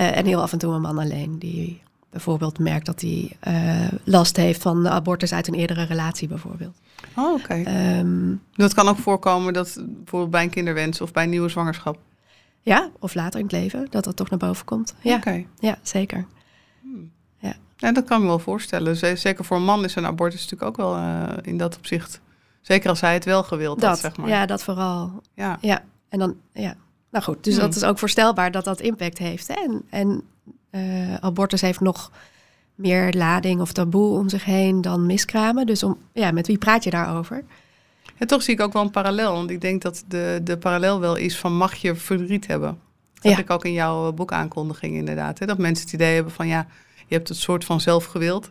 [0.00, 1.38] Uh, en heel af en toe een man alleen.
[1.38, 6.76] Die bijvoorbeeld merkt dat hij uh, last heeft van abortus uit een eerdere relatie bijvoorbeeld.
[7.16, 7.54] Oh, oké.
[7.98, 11.98] Um, Dat kan ook voorkomen dat bijvoorbeeld bij een kinderwens of bij een nieuwe zwangerschap.
[12.60, 14.94] ja, of later in het leven, dat dat toch naar boven komt.
[15.00, 15.44] Ja, Oké.
[15.58, 16.26] ja zeker.
[17.76, 18.96] Ja, dat kan ik me wel voorstellen.
[19.18, 22.20] Zeker voor een man is een abortus natuurlijk ook wel uh, in dat opzicht.
[22.60, 24.28] Zeker als hij het wel gewild Dat, had, zeg maar.
[24.28, 25.22] ja, dat vooral.
[25.34, 25.58] Ja.
[25.60, 26.76] Ja, en dan, ja.
[27.10, 27.62] Nou goed, dus Hmm.
[27.62, 29.48] dat is ook voorstelbaar dat dat impact heeft.
[29.48, 29.54] Hè?
[29.54, 30.22] En, en
[30.70, 32.10] uh, abortus heeft nog
[32.74, 35.66] meer lading of taboe om zich heen dan miskramen.
[35.66, 37.44] Dus om, ja, met wie praat je daarover?
[38.18, 39.32] En toch zie ik ook wel een parallel.
[39.32, 42.78] Want ik denk dat de, de parallel wel is van mag je verdriet hebben.
[43.14, 43.30] Dat Ja.
[43.30, 45.38] zag ik ook in jouw eh, boekaankondiging inderdaad.
[45.38, 45.46] Hè?
[45.46, 46.66] Dat mensen het idee hebben van ja,
[47.06, 48.50] je hebt het soort van zelf gewild.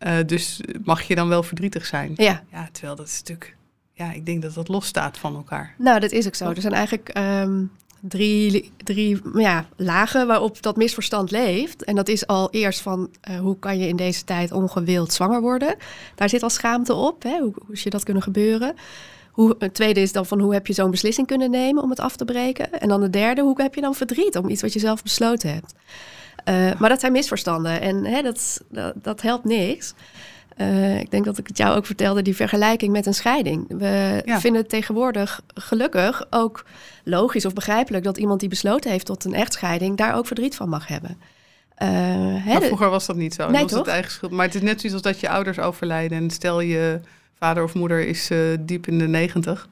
[0.00, 2.12] Uh, dus mag je dan wel verdrietig zijn?
[2.16, 3.56] Ja, Ja, terwijl dat is natuurlijk...
[3.96, 5.74] Ja, ik denk dat dat losstaat van elkaar.
[5.78, 6.48] nou dat is ook zo.
[6.50, 7.64] Er zijn eigenlijk ehm,
[8.00, 11.84] drie, drie ja, lagen waarop dat misverstand leeft.
[11.84, 15.40] En dat is al eerst van uh, hoe kan je in deze tijd ongewild zwanger
[15.40, 15.76] worden.
[16.14, 17.22] Daar zit al schaamte op.
[17.22, 17.38] Hè?
[17.38, 18.74] Hoe, hoe is je dat kunnen gebeuren?
[19.30, 22.00] Hoe, het tweede is dan van hoe heb je zo'n beslissing kunnen nemen om het
[22.00, 22.80] af te breken.
[22.80, 25.52] En dan de derde, hoe heb je dan verdriet om iets wat je zelf besloten
[25.52, 25.74] hebt.
[26.48, 29.94] Uh, maar dat zijn misverstanden en hè, dat, dat, dat helpt niks.
[30.56, 33.64] Uh, ik denk dat ik het jou ook vertelde, die vergelijking met een scheiding.
[33.68, 34.40] We Ja.
[34.40, 36.64] vinden het tegenwoordig gelukkig ook
[37.04, 40.68] logisch of begrijpelijk dat iemand die besloten heeft tot een echtscheiding daar ook verdriet van
[40.68, 41.10] mag hebben.
[41.82, 43.50] Uh, hè, Maar de- vroeger was dat niet zo.
[43.50, 43.80] Nee, was toch?
[43.80, 44.32] het eigen schuld.
[44.32, 46.18] Maar het is net zoiets als dat je ouders overlijden.
[46.18, 47.00] En stel je
[47.38, 49.68] vader of moeder is eh, diep in de negentig.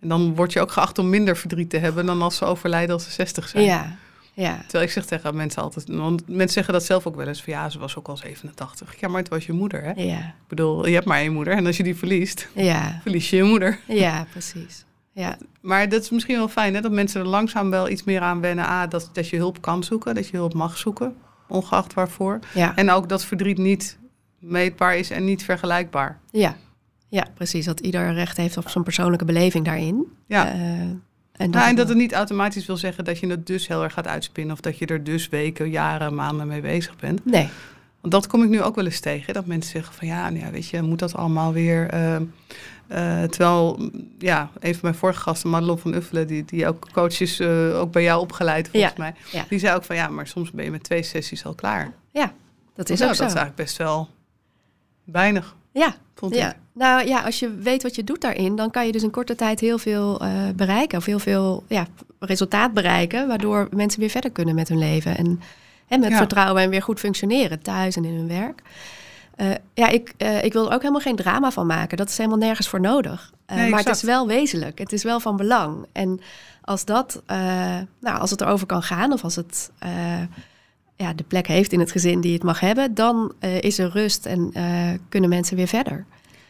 [0.00, 2.94] En dan word je ook geacht om minder verdriet te hebben dan als ze overlijden
[2.94, 3.64] als ze 60 zijn.
[3.64, 3.96] ja,
[4.40, 7.42] ja, Terwijl ik zeg tegen mensen altijd, want mensen zeggen dat zelf ook wel eens
[7.42, 9.00] van ja, ze was ook al 87.
[9.00, 9.90] Ja, maar het was je moeder, hè?
[10.02, 13.30] ja, Ik bedoel, je hebt maar één moeder en als je die verliest, ja, verlies
[13.30, 13.78] je je moeder.
[13.86, 14.84] ja, precies.
[15.12, 16.80] Ja, Maar dat is misschien wel fijn, hè?
[16.80, 18.64] Dat mensen er langzaam wel iets meer aan wennen.
[18.64, 21.14] A, dat, dat je hulp kan zoeken, dat je hulp mag zoeken,
[21.48, 22.38] ongeacht waarvoor.
[22.54, 23.98] ja, En ook dat verdriet niet
[24.38, 26.18] meetbaar is en niet vergelijkbaar.
[26.30, 26.56] ja,
[27.08, 27.64] ja, precies.
[27.64, 30.06] Dat ieder recht heeft op zijn persoonlijke beleving daarin.
[30.26, 30.54] Ja.
[30.54, 30.60] Uh,
[31.40, 33.66] en dat, Nou, en het dat het niet automatisch wil zeggen dat je het dus
[33.68, 34.54] heel erg gaat uitspinnen.
[34.54, 37.24] Of dat je er dus weken, jaren, maanden mee bezig bent.
[37.24, 37.48] Nee,
[38.00, 39.34] Want dat kom ik nu ook wel eens tegen.
[39.34, 41.94] Dat mensen zeggen van ja, nou ja weet je, moet dat allemaal weer.
[41.94, 46.66] Uh, uh, terwijl, mm, ja, een van mijn vorige gasten, Madelon van Uffelen, die, die
[46.66, 49.14] ook coach is, uh, ook bij jou opgeleid volgens Ja, mij.
[49.32, 49.44] ja.
[49.48, 51.92] Die zei ook van ja, maar soms ben je met twee sessies al klaar.
[52.74, 53.22] dat is nou, ook zo.
[53.22, 54.08] dat is eigenlijk best wel
[55.04, 56.48] weinig, Ja, vond ja.
[56.50, 56.56] ik.
[56.72, 59.34] Nou ja, als je weet wat je doet daarin, dan kan je dus in korte
[59.34, 60.98] tijd heel veel uh, bereiken.
[60.98, 61.86] Of heel veel ja,
[62.18, 65.16] resultaat bereiken, waardoor mensen weer verder kunnen met hun leven.
[65.16, 65.40] En,
[65.88, 66.16] en met Ja.
[66.16, 68.62] vertrouwen en weer goed functioneren, thuis en in hun werk.
[69.36, 71.96] Uh, ja, ik, uh, ik wil er ook helemaal geen drama van maken.
[71.96, 73.32] Dat is helemaal nergens voor nodig.
[73.50, 73.86] Uh, Nee, maar exact.
[73.86, 74.78] het is wel wezenlijk.
[74.78, 75.86] Het is wel van belang.
[75.92, 76.20] En
[76.62, 77.22] als dat,
[78.00, 79.70] nou, als het erover kan gaan, of als het
[81.00, 83.90] ja, de plek heeft in het gezin die het mag hebben, dan uh, is er
[83.90, 86.04] rust en uh, kunnen mensen weer verder.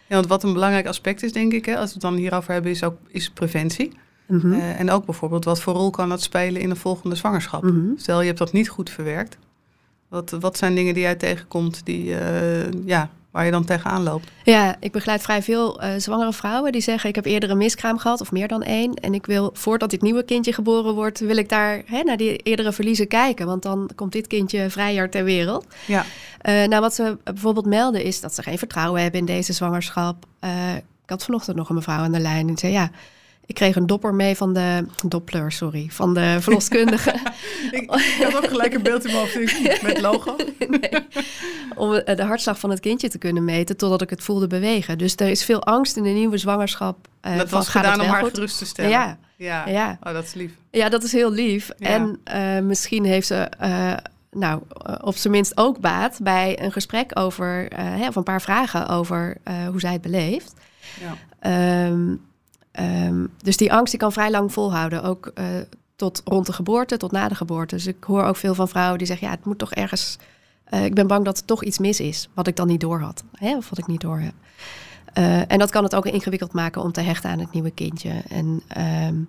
[0.07, 2.53] Ja, want wat een belangrijk aspect is, denk ik, hè, als we het dan hierover
[2.53, 3.93] hebben, is ook is preventie.
[4.27, 4.53] Mm -hmm.
[4.53, 7.63] Uh, en ook bijvoorbeeld, wat voor rol kan dat spelen in een volgende zwangerschap?
[7.63, 7.99] Mm -hmm.
[7.99, 9.39] Stel, je hebt dat niet goed verwerkt.
[10.09, 12.05] Wat, wat zijn dingen die jij tegenkomt die,
[12.85, 14.31] ja, waar je dan tegenaan loopt.
[14.45, 17.99] Ja, ik begeleid vrij veel uh, zwangere vrouwen die zeggen: Ik heb eerder een miskraam
[17.99, 18.95] gehad, of meer dan één.
[18.95, 22.37] En ik wil, voordat dit nieuwe kindje geboren wordt, wil ik daar hè, naar die
[22.37, 23.47] eerdere verliezen kijken.
[23.47, 25.67] Want dan komt dit kindje vrijer ter wereld.
[25.87, 26.05] Ja.
[26.49, 30.25] Uh, nou, wat ze bijvoorbeeld melden is dat ze geen vertrouwen hebben in deze zwangerschap.
[30.45, 32.91] Uh, ik had vanochtend nog een mevrouw aan de lijn en zei: Ja
[33.51, 37.11] ik kreeg een dopper mee van de Doppler, sorry, van de verloskundige.
[37.71, 37.91] ik,
[38.23, 40.37] had ook gelijk een beeld in mijn hoofd met logo.
[41.77, 44.99] Om eh, de hartslag van het kindje te kunnen meten totdat ik het voelde bewegen.
[44.99, 47.09] Dus er is veel angst in de nieuwe zwangerschap.
[47.27, 48.91] Uh, dat was gedaan om haar gerust te stellen.
[48.91, 49.19] Ja.
[49.37, 49.69] Ja.
[49.69, 49.99] ja.
[50.03, 50.53] Oh, dat is lief.
[50.71, 51.69] Ja, dat is heel lief.
[51.69, 53.49] En uh, misschien heeft ze
[54.31, 54.63] nou,
[55.01, 59.37] op zijn minst ook baat bij een gesprek over, hè, of een paar vragen over
[59.71, 60.55] hoe zij het beleeft.
[61.01, 61.87] Ja.
[61.87, 62.29] Um,
[62.79, 65.45] Um, dus die angst die kan vrij lang volhouden, ook uh,
[65.97, 67.75] tot rond de geboorte, tot na de geboorte.
[67.75, 70.19] Dus ik hoor ook veel van vrouwen die zeggen, ja, het moet toch ergens...
[70.75, 73.01] Uh, ik ben bang dat er toch iets mis is, wat ik dan niet door
[73.01, 74.35] had, hè, of wat ik niet door heb.
[75.19, 78.23] Uh, en dat kan het ook ingewikkeld maken om te hechten aan het nieuwe kindje.
[78.29, 78.63] En
[79.07, 79.29] um,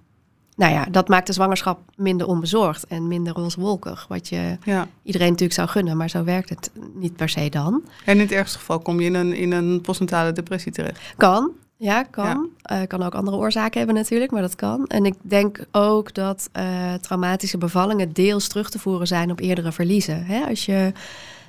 [0.56, 4.06] nou ja, dat maakt de zwangerschap minder onbezorgd en minder rooswolkig.
[4.08, 4.88] Wat je ja.
[5.04, 7.84] iedereen natuurlijk zou gunnen, maar zo werkt het niet per se dan.
[8.06, 11.00] En in het ergste geval kom je in een, in een postnatale depressie terecht?
[11.18, 12.50] Kan, ja, kan.
[12.62, 12.82] Ja.
[12.82, 14.88] Uh, kan ook andere oorzaken hebben natuurlijk, maar dat kan.
[14.88, 19.72] En ik denk ook dat uh, traumatische bevallingen deels terug te voeren zijn op eerdere
[19.72, 20.26] verliezen.
[20.26, 20.46] Hè?
[20.46, 20.94] Als je een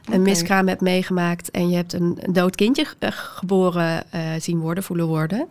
[0.06, 0.18] okay.
[0.18, 4.04] miskraam hebt meegemaakt en je hebt een, een dood kindje uh, geboren
[4.38, 5.48] zien worden, voelen worden,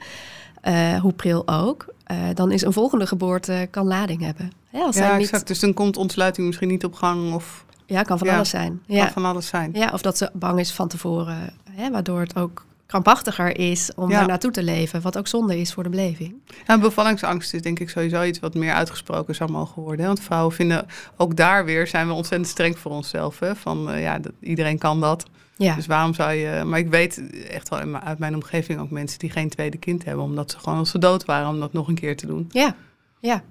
[1.02, 1.86] hoe pril ook,
[2.34, 4.52] dan is een volgende geboorte kan lading hebben.
[4.70, 4.80] Hè?
[4.80, 5.26] Als ja, niet...
[5.26, 5.48] exact.
[5.48, 7.66] Dus dan komt ontsluiting misschien niet op gang of...
[7.86, 8.82] Ja, kan van alles zijn.
[8.86, 9.04] Ja.
[9.04, 9.72] Kan van alles zijn.
[9.74, 14.10] Ja, of dat ze bang is van tevoren, hè, waardoor het ook krampachtiger is om
[14.10, 15.02] daar naartoe te leven.
[15.02, 16.34] Wat ook zonde is voor de beleving.
[16.68, 20.00] Ja, bevallingsangst is denk ik sowieso iets wat meer uitgesproken zou mogen worden.
[20.00, 20.08] Hè?
[20.08, 20.86] Want vrouwen vinden
[21.18, 23.40] ook daar weer zijn we ontzettend streng voor onszelf.
[23.40, 23.56] Hè?
[23.56, 25.26] Van uh, ja, dat, iedereen kan dat.
[25.56, 25.76] Ja.
[25.76, 26.64] Dus waarom zou je.
[26.64, 30.24] Maar ik weet echt wel uit mijn omgeving ook mensen die geen tweede kind hebben,
[30.24, 32.48] omdat ze gewoon als ze dood waren om dat nog een keer te doen.
[32.50, 32.76] Ja,
[33.20, 33.44] ja.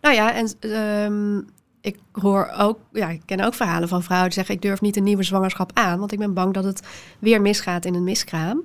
[0.00, 1.46] Nou ja, en um,
[1.80, 4.96] ik hoor ook, ja, ik ken ook verhalen van vrouwen die zeggen: ik durf niet
[4.96, 6.82] een nieuwe zwangerschap aan, want ik ben bang dat het
[7.18, 8.64] weer misgaat in een miskraam.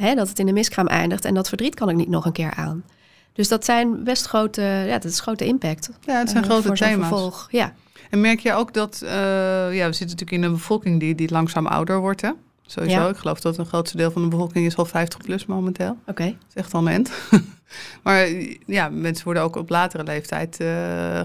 [0.00, 2.32] Hè, dat het in de miskraam eindigt en dat verdriet kan ik niet nog een
[2.32, 2.84] keer aan.
[3.32, 5.90] Dus dat zijn best grote, ja, dat is grote impact.
[6.00, 7.08] Ja, het zijn uh, grote thema's.
[7.08, 7.48] Vervolg.
[7.50, 7.72] Ja.
[8.10, 11.30] En merk je ook dat, uh, ja, we zitten natuurlijk in een bevolking die, die
[11.30, 12.30] langzaam ouder wordt, hè?
[12.66, 13.08] Sowieso.
[13.08, 15.90] Ik geloof dat een grootste deel van de bevolking is al 50 plus momenteel.
[15.90, 16.10] Oké.
[16.10, 16.26] Okay.
[16.26, 17.12] Dat is echt al een end.
[18.04, 18.28] maar
[18.66, 20.68] ja, mensen worden ook op latere leeftijd, uh,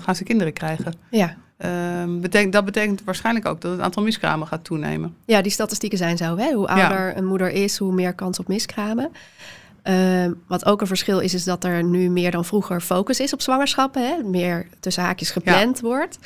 [0.01, 0.93] gaan ze kinderen krijgen.
[1.09, 1.37] Ja.
[1.57, 5.15] Um, betekent, dat betekent waarschijnlijk ook dat het aantal miskramen gaat toenemen.
[5.25, 6.37] Ja, die statistieken zijn zo.
[6.37, 6.53] Hè?
[6.53, 9.11] Hoe ouder een moeder is, hoe meer kans op miskramen.
[9.83, 13.33] Uh, wat ook een verschil is, is dat er nu meer dan vroeger focus is
[13.33, 14.07] op zwangerschappen.
[14.07, 14.23] Hè?
[14.23, 15.87] Meer tussen haakjes gepland ja.
[15.87, 16.17] wordt.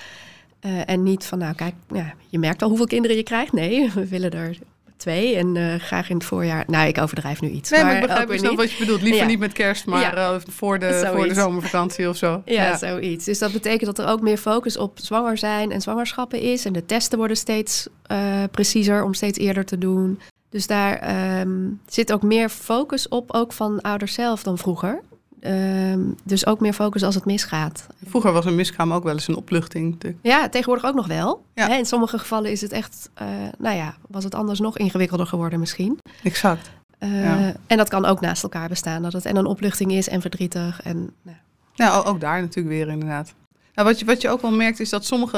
[0.62, 3.54] Uh, en niet van, nou kijk, ja, je merkt al hoeveel kinderen je krijgt.
[3.54, 4.58] Nee, we willen er
[5.00, 6.64] twee en uh, graag in het voorjaar.
[6.68, 7.70] Nou, ik overdrijf nu iets.
[7.70, 9.02] Nee, maar, maar ik begrijp niet wat je bedoelt.
[9.02, 9.28] Liever ja.
[9.28, 10.34] niet met kerst, maar ja.
[10.34, 12.42] uh, voor, de, voor de zomervakantie of zo.
[12.46, 13.26] Ja, ja, zoiets.
[13.26, 16.66] Dus dat betekent dat er ook meer focus op zwanger zijn en zwangerschappen is.
[16.66, 20.20] En de testen worden steeds uh, preciezer om steeds eerder te doen.
[20.50, 25.02] Dus daar um, zit ook meer focus op, ook van ouders zelf dan vroeger.
[25.42, 27.88] Um, dus ook meer focus als het misgaat.
[28.06, 30.16] Vroeger was een miskraam ook wel eens een opluchting.
[30.22, 31.44] Ja, tegenwoordig ook nog wel.
[31.54, 31.68] Ja.
[31.68, 35.28] Hè, in sommige gevallen is het echt, uh, nou ja, was het anders nog ingewikkelder
[35.28, 36.00] geworden misschien.
[36.24, 36.70] Exact.
[37.00, 37.54] Uh, ja.
[37.68, 39.02] En dat kan ook naast elkaar bestaan.
[39.02, 40.82] Dat het en een opluchting is en verdrietig.
[40.82, 41.38] En, nou.
[41.74, 43.34] Ja, ook daar natuurlijk weer inderdaad.
[43.74, 45.38] Nou, wat, je, wat je ook wel merkt is dat sommige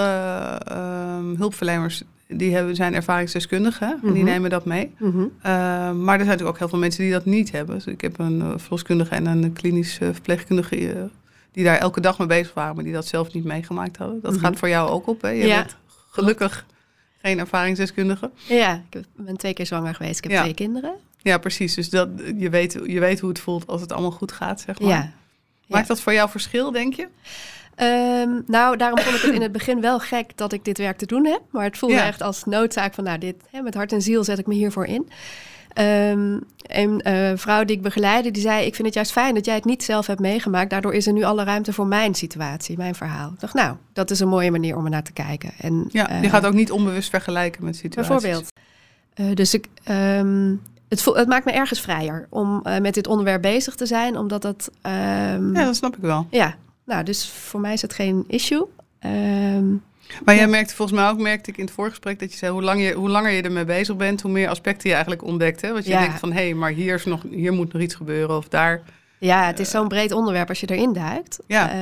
[0.71, 4.31] uh, hulpverleners die hebben, zijn ervaringsdeskundigen en die mhm.
[4.31, 4.91] nemen dat mee.
[4.97, 5.19] -hmm.
[5.19, 7.75] uh, maar er zijn natuurlijk ook heel veel mensen die dat niet hebben.
[7.75, 11.09] Dus ik heb een uh, verloskundige en een klinisch uh, verpleegkundige
[11.51, 14.21] die daar elke dag mee bezig waren, maar die dat zelf niet meegemaakt hadden.
[14.21, 14.41] Dat -hmm.
[14.41, 15.29] gaat voor jou ook op, hè?
[15.29, 15.55] Je ja.
[15.55, 15.75] bent
[16.09, 16.65] gelukkig
[17.21, 18.31] geen ervaringsdeskundige.
[18.47, 20.17] Ja, ik ben twee keer zwanger geweest.
[20.17, 20.41] Ik heb ja.
[20.41, 20.93] twee kinderen.
[21.17, 21.73] Ja, precies.
[21.73, 24.79] Dus dat, je, weet, je weet hoe het voelt als het allemaal goed gaat, zeg
[24.79, 24.89] maar.
[24.89, 25.13] Ja.
[25.67, 27.07] Maakt dat voor jou verschil, denk je?
[27.83, 30.97] Um, nou, daarom vond ik het in het begin wel gek dat ik dit werk
[30.97, 31.41] te doen heb.
[31.49, 32.05] Maar het voelde ja.
[32.05, 34.85] echt als noodzaak van, nou, dit, hè, met hart en ziel zet ik me hiervoor
[34.85, 35.09] in.
[35.79, 39.45] Um, een uh, vrouw die ik begeleide, die zei: Ik vind het juist fijn dat
[39.45, 40.69] jij het niet zelf hebt meegemaakt.
[40.69, 43.31] Daardoor is er nu alle ruimte voor mijn situatie, mijn verhaal.
[43.33, 45.51] Ik dacht, nou, dat is een mooie manier om er naar te kijken.
[45.57, 48.11] En, ja, je uh, gaat ook niet onbewust vergelijken met situaties.
[48.11, 48.51] Bijvoorbeeld.
[49.15, 53.75] Uh, dus ik, um, het, het, maakt me ergens vrijer om met dit onderwerp bezig
[53.75, 54.69] te zijn, omdat dat.
[54.81, 56.27] Um, ja, dat snap ik wel.
[56.29, 56.55] Ja,
[56.91, 58.65] nou, dus voor mij is het geen issue.
[59.06, 59.84] Um,
[60.25, 62.62] maar jij merkte volgens mij ook, merkte ik in het voorgesprek, dat je zei hoe,
[62.62, 65.62] lang je, hoe langer je ermee bezig bent, hoe meer aspecten je eigenlijk ontdekt.
[65.62, 65.71] Hè?
[65.71, 65.99] Want je ja.
[65.99, 68.82] denkt van hé, hey, maar hier, is nog, hier moet nog iets gebeuren of daar.
[69.17, 71.39] Ja, het is zo'n breed onderwerp als je erin duikt.
[71.47, 71.73] Ja.
[71.73, 71.80] Uh,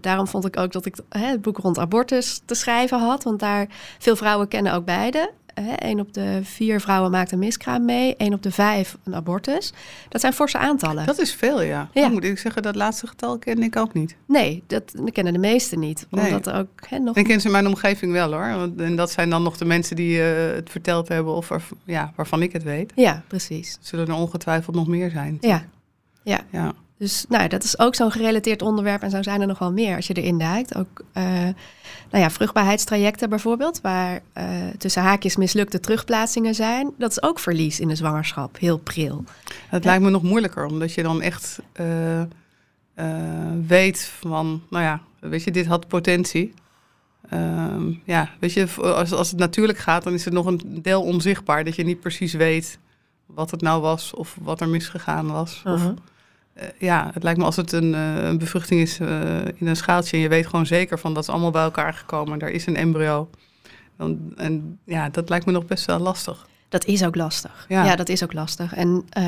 [0.00, 3.24] daarom vond ik ook dat ik hè, het boek rond abortus te schrijven had.
[3.24, 3.66] Want daar
[3.98, 5.30] veel vrouwen kennen ook beide.
[5.54, 8.16] Eén op de vier vrouwen maakt een miskraam mee.
[8.16, 9.72] één op de vijf een abortus.
[10.08, 11.06] Dat zijn forse aantallen.
[11.06, 11.88] Dat is veel, ja.
[11.92, 12.02] Ja.
[12.02, 14.16] Dan moet ik zeggen, dat laatste getal ken ik ook niet.
[14.26, 16.06] Nee, dat, kennen de meesten niet.
[16.10, 16.24] Nee.
[16.26, 17.16] Omdat er ook hè, nog...
[17.16, 18.48] Ik ken ze in mijn omgeving wel hoor.
[18.56, 21.50] Want- En dat zijn dan nog de mensen die eh, het verteld hebben of
[21.84, 22.92] ja, waarvan ik het weet.
[22.94, 23.78] Ja, precies.
[23.80, 25.36] Zullen er ongetwijfeld nog meer zijn.
[25.40, 25.64] Ja.
[26.22, 26.40] ja.
[26.50, 26.72] Ja.
[27.00, 29.02] Dus nou, dat is ook zo'n gerelateerd onderwerp.
[29.02, 30.76] En zo zijn er nog wel meer als je erin duikt.
[30.76, 31.24] Ook eh,
[32.10, 34.44] nou ja, vruchtbaarheidstrajecten bijvoorbeeld, waar eh,
[34.78, 36.90] tussen haakjes mislukte terugplaatsingen zijn.
[36.98, 38.58] Dat is ook verlies in de zwangerschap.
[38.58, 39.24] Heel pril.
[39.68, 42.22] Het lijkt me nog moeilijker, omdat je dan echt eh,
[43.66, 46.54] weet van, nou ja, weet je, dit had potentie.
[47.28, 51.02] Ehm, ja, weet je, als, als het natuurlijk gaat, dan is het nog een deel
[51.02, 51.64] onzichtbaar.
[51.64, 52.78] Dat je niet precies weet
[53.26, 55.62] wat het nou was of wat er misgegaan was.
[55.64, 55.90] Of, eh,
[56.78, 60.16] ja, het lijkt me als het een, eh, een bevruchting is eh, in een schaaltje
[60.16, 62.38] en je weet gewoon zeker van dat is allemaal bij elkaar gekomen.
[62.38, 63.30] Daar is een embryo.
[63.96, 66.48] Dan, en ja, dat lijkt me nog best wel lastig.
[66.68, 67.64] Dat is ook lastig.
[67.68, 67.84] Ja.
[67.84, 68.74] Ja, dat is ook lastig.
[68.74, 69.24] En eh,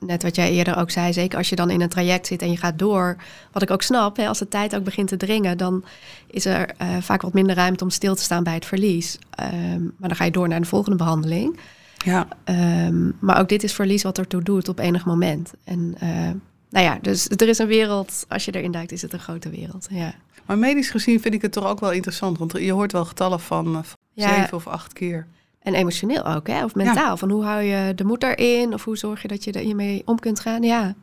[0.00, 2.50] net wat jij eerder ook zei, zeker als je dan in een traject zit en
[2.50, 3.16] je gaat door,
[3.52, 5.84] wat ik ook snap, hè, als de tijd ook begint te dringen, dan
[6.26, 9.18] is er eh, vaak wat minder ruimte om stil te staan bij het verlies.
[9.30, 11.58] Ehm, maar dan ga je door naar de volgende behandeling.
[12.04, 15.52] Ja, Ehm, maar ook dit is verlies wat ertoe doet op enig moment.
[15.64, 16.30] En eh,
[16.70, 19.50] nou ja, dus er is een wereld, als je erin duikt, is het een grote
[19.50, 19.86] wereld.
[19.90, 20.14] Ja.
[20.46, 22.38] maar medisch gezien vind ik het toch ook wel interessant.
[22.38, 24.34] Want je hoort wel getallen van, eh, van Ja.
[24.34, 25.26] zeven of acht keer.
[25.62, 26.64] En emotioneel ook, hè?
[26.64, 27.16] of mentaal.
[27.16, 28.74] Van hoe hou je de moed erin?
[28.74, 30.62] Of hoe zorg je dat je er hiermee om kunt gaan?
[30.62, 30.94] Ja.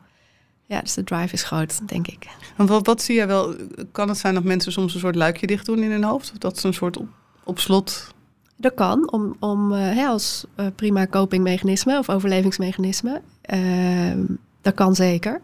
[0.65, 2.27] ja, dus de drive is groot, denk ik.
[2.56, 3.56] Want wat, wat zie jij wel?
[3.91, 6.32] Kan het zijn dat mensen soms een soort luikje dicht doen in hun hoofd?
[6.32, 7.08] Of dat ze een soort op,
[7.43, 8.15] op slot...
[8.60, 13.21] Dat kan om, om eh, hè, als eh, prima copingmechanisme of overlevingsmechanisme.
[13.41, 14.19] Ehm,
[14.62, 15.41] dat kan zeker.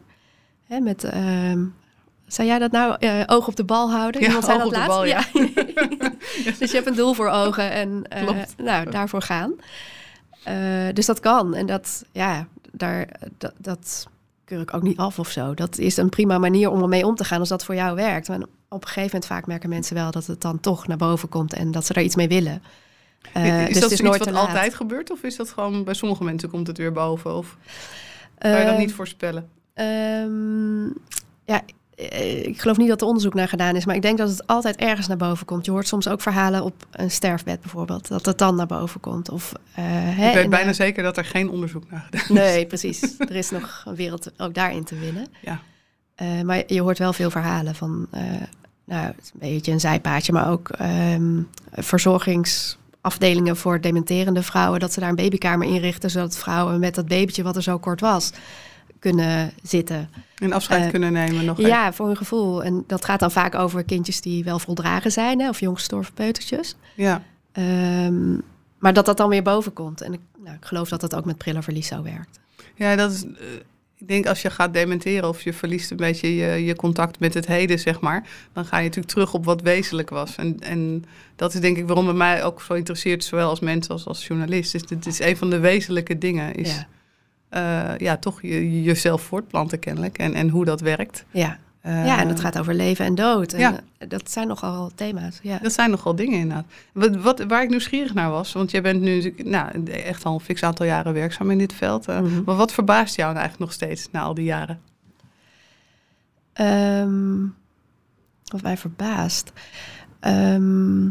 [0.73, 1.65] Hè, met, ehm,
[2.27, 2.95] zei jij dat nou?
[2.99, 4.21] Eh, oog op de bal houden?
[4.21, 5.33] Ja, Iemand zei oog dat op de laatst?
[5.33, 5.43] bal,
[6.59, 9.53] dus je hebt een doel voor ogen en eh, nou, daarvoor gaan.
[10.43, 10.55] Eh,
[10.93, 11.55] dus dat kan.
[11.55, 13.07] En dat, ja, daar,
[13.37, 14.07] dat, dat
[14.45, 15.53] keur ik ook niet af of zo.
[15.53, 18.27] Dat is een prima manier om ermee om te gaan als dat voor jou werkt.
[18.27, 21.29] Maar op een gegeven moment vaak merken mensen wel dat het dan toch naar boven
[21.29, 22.63] komt en dat ze er iets mee willen.
[23.33, 25.11] Is dus dat is iets wat altijd gebeurt?
[25.11, 27.35] Of is dat gewoon bij sommige mensen komt het weer boven?
[27.35, 27.57] Of
[28.37, 29.49] kan je dat Ehm, niet voorspellen?
[29.73, 30.85] Ehm,
[31.45, 31.61] ja,
[31.95, 34.47] eh, ik geloof niet dat er onderzoek naar gedaan is, maar ik denk dat het
[34.47, 35.65] altijd ergens naar boven komt.
[35.65, 39.29] Je hoort soms ook verhalen op een sterfbed bijvoorbeeld, dat het dan naar boven komt.
[39.29, 42.29] Of, eh, hè, ik weet bijna zeker dat er geen onderzoek naar gedaan is.
[42.29, 43.15] Nee, precies.
[43.19, 45.27] Er is nog een wereld ook daarin te winnen.
[45.41, 45.59] Ja.
[46.15, 48.07] Eh, maar je hoort wel veel verhalen van,
[48.85, 54.93] nou, het is een beetje een zijpaadje, maar ook ehm, verzorgingsafdelingen voor dementerende vrouwen, dat
[54.93, 58.31] ze daar een babykamer inrichten, zodat vrouwen met dat babytje wat er zo kort was,
[59.03, 60.09] kunnen zitten.
[60.37, 61.71] En afscheid Eh, kunnen nemen nog even.
[61.71, 62.63] Ja, voor hun gevoel.
[62.63, 66.75] En dat gaat dan vaak over kindjes die wel voldragen zijn, hè, of jonggestorven peutertjes.
[66.95, 67.21] Ja.
[67.51, 68.33] Ehm,
[68.79, 70.01] maar dat dat dan weer boven komt.
[70.01, 72.39] En ik, nou, ik geloof dat dat ook met prillenverlies zo werkt.
[72.75, 73.23] Ja, dat is.
[73.23, 73.29] eh,
[73.97, 77.33] ik denk als je gaat dementeren of je verliest een beetje je, je contact met
[77.33, 80.35] het heden, zeg maar, dan ga je natuurlijk terug op wat wezenlijk was.
[80.35, 83.89] En, en dat is denk ik waarom het mij ook zo interesseert, zowel als mens
[83.89, 84.71] als als journalist.
[84.71, 86.87] Dus dit is een van de wezenlijke dingen, is Ja.
[87.59, 91.25] Ja, ja toch je, jezelf voortplanten kennelijk en, en hoe dat werkt.
[91.31, 91.57] Ja.
[91.81, 93.53] Eh, ja, en dat gaat over leven en dood.
[93.53, 93.79] En ja.
[93.97, 95.39] eh, dat zijn nogal thema's.
[95.41, 95.57] Ja.
[95.61, 96.65] Dat zijn nogal dingen inderdaad.
[96.93, 100.39] Wat, wat, waar ik nieuwsgierig naar was, want jij bent nu nou, echt al een
[100.39, 102.07] fix aantal jaren werkzaam in dit veld.
[102.07, 102.43] eh, Mhm.
[102.45, 104.79] Maar wat verbaast jou nou eigenlijk nog steeds na al die jaren?
[106.53, 107.41] Ehm,
[108.45, 109.51] wat mij verbaast.
[110.19, 111.05] Ehm,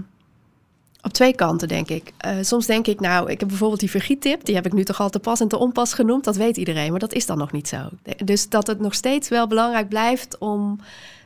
[1.02, 2.12] op twee kanten, denk ik.
[2.18, 4.44] Eh, soms denk ik, nou, ik heb bijvoorbeeld die vergiettip.
[4.44, 6.24] Die heb ik nu toch al te pas en te onpas genoemd.
[6.24, 7.78] Dat weet iedereen, maar dat is dan nog niet zo.
[8.24, 10.78] Dus dat het nog steeds wel belangrijk blijft om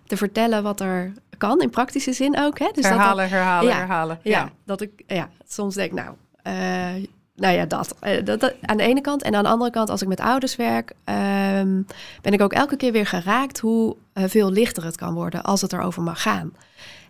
[0.07, 2.59] te vertellen wat er kan, in praktische zin ook.
[2.59, 2.67] Hè?
[2.73, 3.77] Dus dat dat- herhalen, herhalen, Ja.
[3.77, 4.19] herhalen.
[4.23, 6.55] Ja, dat ik ja, soms denk, nou, eh,
[7.37, 9.23] nou ja, dat, Eh, dat, dat aan de ene kant.
[9.23, 11.83] En aan de andere kant, als ik met ouders werk, ehm,
[12.23, 15.73] ben ik ook elke keer weer geraakt hoe veel lichter het kan worden als het
[15.73, 16.53] erover mag gaan.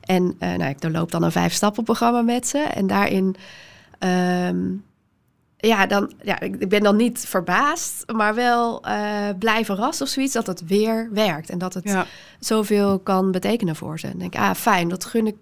[0.06, 2.58] En eh, nou, ik doorloop dan een vijf stappen programma met ze.
[2.58, 3.36] En daarin,
[3.98, 4.58] ehm,
[5.56, 10.32] ja, dan, ja, ik ben dan niet verbaasd, maar wel eh blij verrast of zoiets
[10.32, 11.50] dat het weer werkt.
[11.50, 12.06] En dat het Ja.
[12.40, 14.06] zoveel kan betekenen voor ze.
[14.06, 15.36] En denk, ah, fijn, dat gun ik,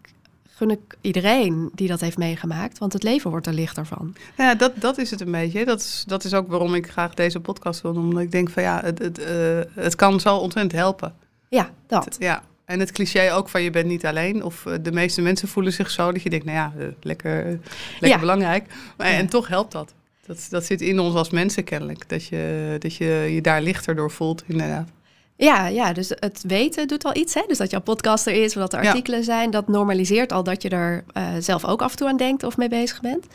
[0.49, 2.79] gun ik iedereen die dat heeft meegemaakt.
[2.79, 4.15] Want het leven wordt er lichter van.
[4.37, 5.65] Ja, dat, dat is het een beetje.
[5.65, 8.05] Dat is, dat is ook waarom ik graag deze podcast wil doen.
[8.05, 11.15] Omdat ik denk van ja, het, het, eh, het kan zo ontzettend helpen.
[11.49, 12.17] Ja, dat.
[12.19, 12.43] Ja.
[12.65, 14.43] En het cliché ook van je bent niet alleen.
[14.45, 17.39] Of eh, de meeste mensen voelen zich zo dat je denkt, nou ja, eh, lekker,
[17.47, 17.51] eh,
[17.93, 18.19] lekker Ja.
[18.19, 18.67] belangrijk.
[18.97, 19.17] Maar, Ja.
[19.17, 19.95] En toch helpt dat.
[20.27, 20.47] dat.
[20.51, 22.09] Dat zit in ons als mensen kennelijk.
[22.09, 24.89] Dat je dat je, je daar lichter door voelt, inderdaad.
[25.37, 27.35] Ja, ja, dus het weten doet al iets.
[27.35, 27.43] Hè?
[27.49, 28.89] Dus dat jouw podcast er is, of dat er Ja.
[28.89, 29.51] artikelen zijn.
[29.51, 31.05] Dat normaliseert al dat je er
[31.39, 33.27] zelf ook af en toe aan denkt of mee bezig bent.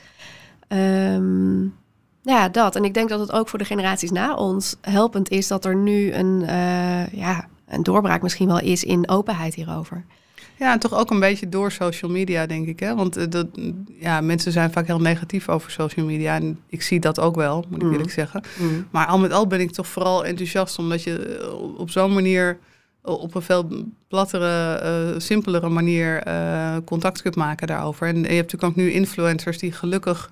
[0.67, 1.61] Ehm,
[2.21, 2.75] ja, dat.
[2.75, 5.75] En ik denk dat het ook voor de generaties na ons helpend is dat er
[5.75, 6.39] nu een,
[7.11, 10.05] ja, een doorbraak misschien wel is in openheid hierover.
[10.59, 12.79] Ja, en toch ook een beetje door social media, denk ik.
[12.79, 12.95] Hè?
[12.95, 13.47] Want eh, dat,
[13.99, 16.35] ja, mensen zijn vaak heel negatief over social media.
[16.35, 17.91] En ik zie dat ook wel, moet ik Mm.
[17.91, 18.43] eerlijk zeggen.
[18.59, 18.87] Mm.
[18.91, 22.57] Maar al met al ben ik toch vooral enthousiast omdat je eh, op zo'n manier,
[23.03, 23.69] eh, op een veel
[24.07, 26.23] plattere, simpelere manier
[26.85, 28.07] contact kunt maken daarover.
[28.07, 30.29] En je hebt natuurlijk ook nu influencers die gelukkig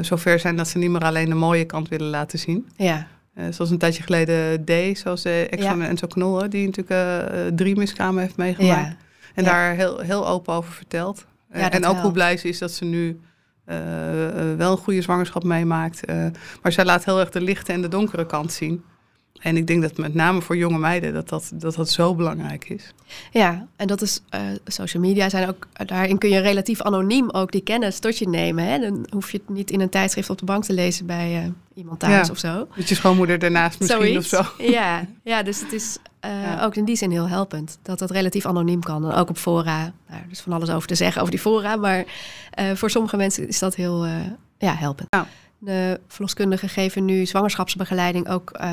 [0.00, 2.68] zover zijn dat ze niet meer alleen de mooie kant willen laten zien.
[2.76, 5.84] Ja, Eh, zoals een tijdje geleden D, zoals de Exxon Ja.
[5.84, 8.88] en Enzo Knol, die natuurlijk eh, eh, drie miskramen heeft meegemaakt.
[8.88, 8.96] ja,
[9.34, 9.50] En Ja.
[9.50, 11.26] daar heel, heel open over vertelt.
[11.50, 12.02] Eh, en ook wel.
[12.02, 13.20] hoe blij ze is dat ze nu
[13.64, 16.04] eh, eh, wel een goede zwangerschap meemaakt.
[16.04, 16.26] Eh,
[16.62, 18.84] maar zij laat heel erg de lichte en de donkere kant zien.
[19.40, 22.68] En ik denk dat met name voor jonge meiden dat dat, dat, dat zo belangrijk
[22.68, 22.92] is.
[23.30, 27.52] ja, en dat is eh, social media zijn ook daarin kun je relatief anoniem ook
[27.52, 28.64] die kennis tot je nemen.
[28.64, 28.78] Hè?
[28.78, 31.48] Dan hoef je het niet in een tijdschrift op de bank te lezen bij eh,
[31.74, 32.32] iemand thuis Ja.
[32.32, 32.66] of zo.
[32.74, 34.32] Met je schoonmoeder daarnaast misschien Zoiets.
[34.32, 34.52] of zo.
[34.70, 36.64] Ja, ja, dus het is eh, Ja.
[36.64, 37.78] ook in die zin heel helpend.
[37.82, 39.10] Dat dat relatief anoniem kan.
[39.10, 39.78] En ook op fora.
[40.08, 41.76] Nou, er is van alles over te zeggen over die fora.
[41.76, 42.04] Maar
[42.74, 44.06] voor sommige mensen is dat heel
[44.58, 45.08] ja, helpend.
[45.10, 45.26] Ja.
[45.62, 48.70] De verloskundigen geven nu zwangerschapsbegeleiding ook eh,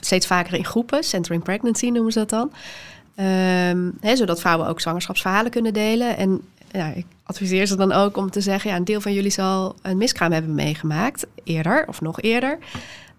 [0.00, 1.02] steeds vaker in groepen.
[1.04, 2.52] Centering pregnancy noemen ze dat dan.
[3.14, 6.16] Ehm, hè, zodat vrouwen ook zwangerschapsverhalen kunnen delen.
[6.16, 8.70] En ja, ik adviseer ze dan ook om te zeggen...
[8.70, 11.26] Ja, een deel van jullie zal een miskraam hebben meegemaakt.
[11.44, 12.58] Eerder of nog eerder.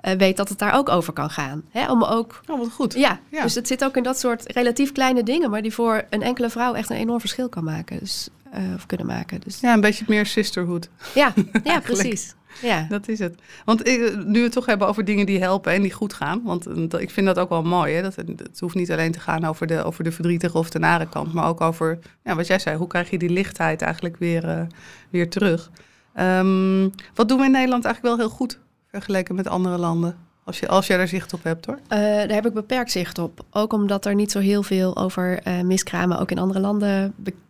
[0.01, 1.63] Eh, weet dat het daar ook over kan gaan.
[1.71, 2.93] Hè, om ook Oh, wat goed.
[2.93, 3.41] ja, Ja.
[3.41, 6.49] dus het zit ook in dat soort relatief kleine dingen, maar die voor een enkele
[6.49, 7.99] vrouw echt een enorm verschil kan maken.
[7.99, 9.39] Dus, eh, of kunnen maken.
[9.43, 10.89] Dus Ja, een beetje meer sisterhood.
[11.13, 12.33] ja, ja precies.
[12.61, 12.85] Ja.
[12.89, 13.41] Dat is het.
[13.65, 16.41] Want ik, nu we het toch hebben over dingen die helpen en die goed gaan.
[16.43, 17.93] Want eh, ik vind dat ook wel mooi.
[17.93, 18.01] Hè?
[18.01, 21.09] Dat, het, hoeft niet alleen te gaan over de, over de verdrietige of de nare
[21.09, 21.33] kant.
[21.33, 24.61] Maar ook over, ja, wat jij zei, hoe krijg je die lichtheid eigenlijk weer, eh,
[25.09, 25.71] weer terug.
[26.13, 30.17] Ehm, wat doen we in Nederland eigenlijk wel heel goed vergeleken met andere landen?
[30.43, 31.79] Als je, als jij daar zicht op hebt hoor.
[31.87, 33.45] Eh, daar heb ik beperkt zicht op.
[33.51, 37.43] Ook omdat er niet zo heel veel over eh, miskramen ook in andere landen bekend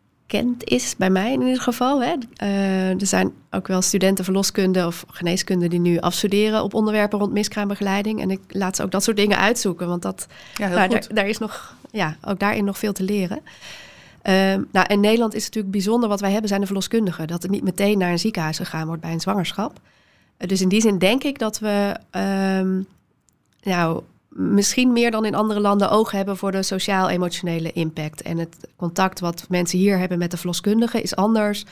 [0.59, 2.03] is, bij mij in ieder geval.
[2.03, 2.15] Hè.
[2.35, 7.31] Eh, er zijn ook wel studenten verloskunde of geneeskunde die nu afstuderen op onderwerpen rond
[7.31, 8.21] miskraambegeleiding.
[8.21, 11.01] En ik laat ze ook dat soort dingen uitzoeken, want dat, Ja, heel nou, goed.
[11.07, 13.39] daar, daar is nog, ja, ook daarin nog veel te leren.
[14.21, 17.27] Ehm, nou, in Nederland is het natuurlijk bijzonder wat wij hebben, zijn de verloskundigen.
[17.27, 19.79] Dat er niet meteen naar een ziekenhuis gegaan wordt bij een zwangerschap.
[20.37, 22.81] Eh, dus in die zin denk ik dat we ehm,
[23.63, 24.01] nou,
[24.35, 28.21] misschien meer dan in andere landen oog hebben voor de sociaal-emotionele impact.
[28.21, 31.65] En het contact wat mensen hier hebben met de verloskundige is anders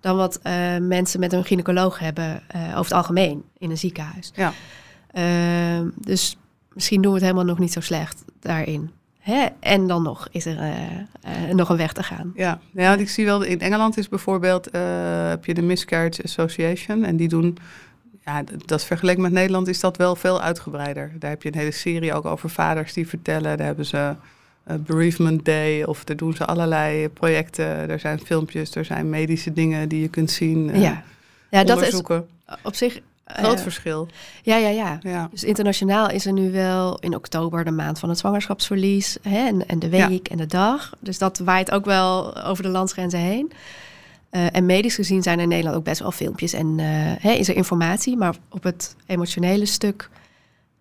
[0.00, 4.32] dan wat eh, mensen met een gynaecoloog hebben eh, over het algemeen in een ziekenhuis.
[4.34, 4.52] Ja.
[5.12, 6.36] Ehm, dus
[6.72, 8.90] misschien doen we het helemaal nog niet zo slecht daarin.
[9.18, 9.46] Hè?
[9.60, 12.32] En dan nog is er eh, nog een weg te gaan.
[12.34, 14.64] Ja, ja ik zie wel, in Engeland is bijvoorbeeld,
[15.28, 17.04] heb je de Miscarriage Association.
[17.04, 17.58] En die doen,
[18.28, 21.12] ja, dat vergeleken met Nederland is dat wel veel uitgebreider.
[21.18, 23.56] Daar heb je een hele serie ook over vaders die vertellen.
[23.56, 24.14] Daar hebben ze
[24.64, 27.66] eh, Bereavement Day of daar doen ze allerlei projecten.
[27.90, 30.80] Er zijn filmpjes, er zijn medische dingen die je kunt zien.
[30.80, 31.02] ja.
[31.50, 32.02] ja, dat is
[32.62, 32.96] op zich...
[33.24, 34.08] eh, Groot verschil.
[34.42, 34.98] ja, ja, ja.
[35.02, 35.28] Ja.
[35.30, 39.16] Dus internationaal is er nu wel in oktober de maand van het zwangerschapsverlies.
[39.22, 40.08] Hè, en, en de Ja.
[40.08, 40.92] week en de dag.
[41.00, 43.52] Dus dat waait ook wel over de landsgrenzen heen.
[44.30, 46.86] Eh, en medisch gezien zijn er in Nederland ook best wel filmpjes en eh,
[47.18, 48.16] hè, is er informatie.
[48.16, 50.10] Maar op het emotionele stuk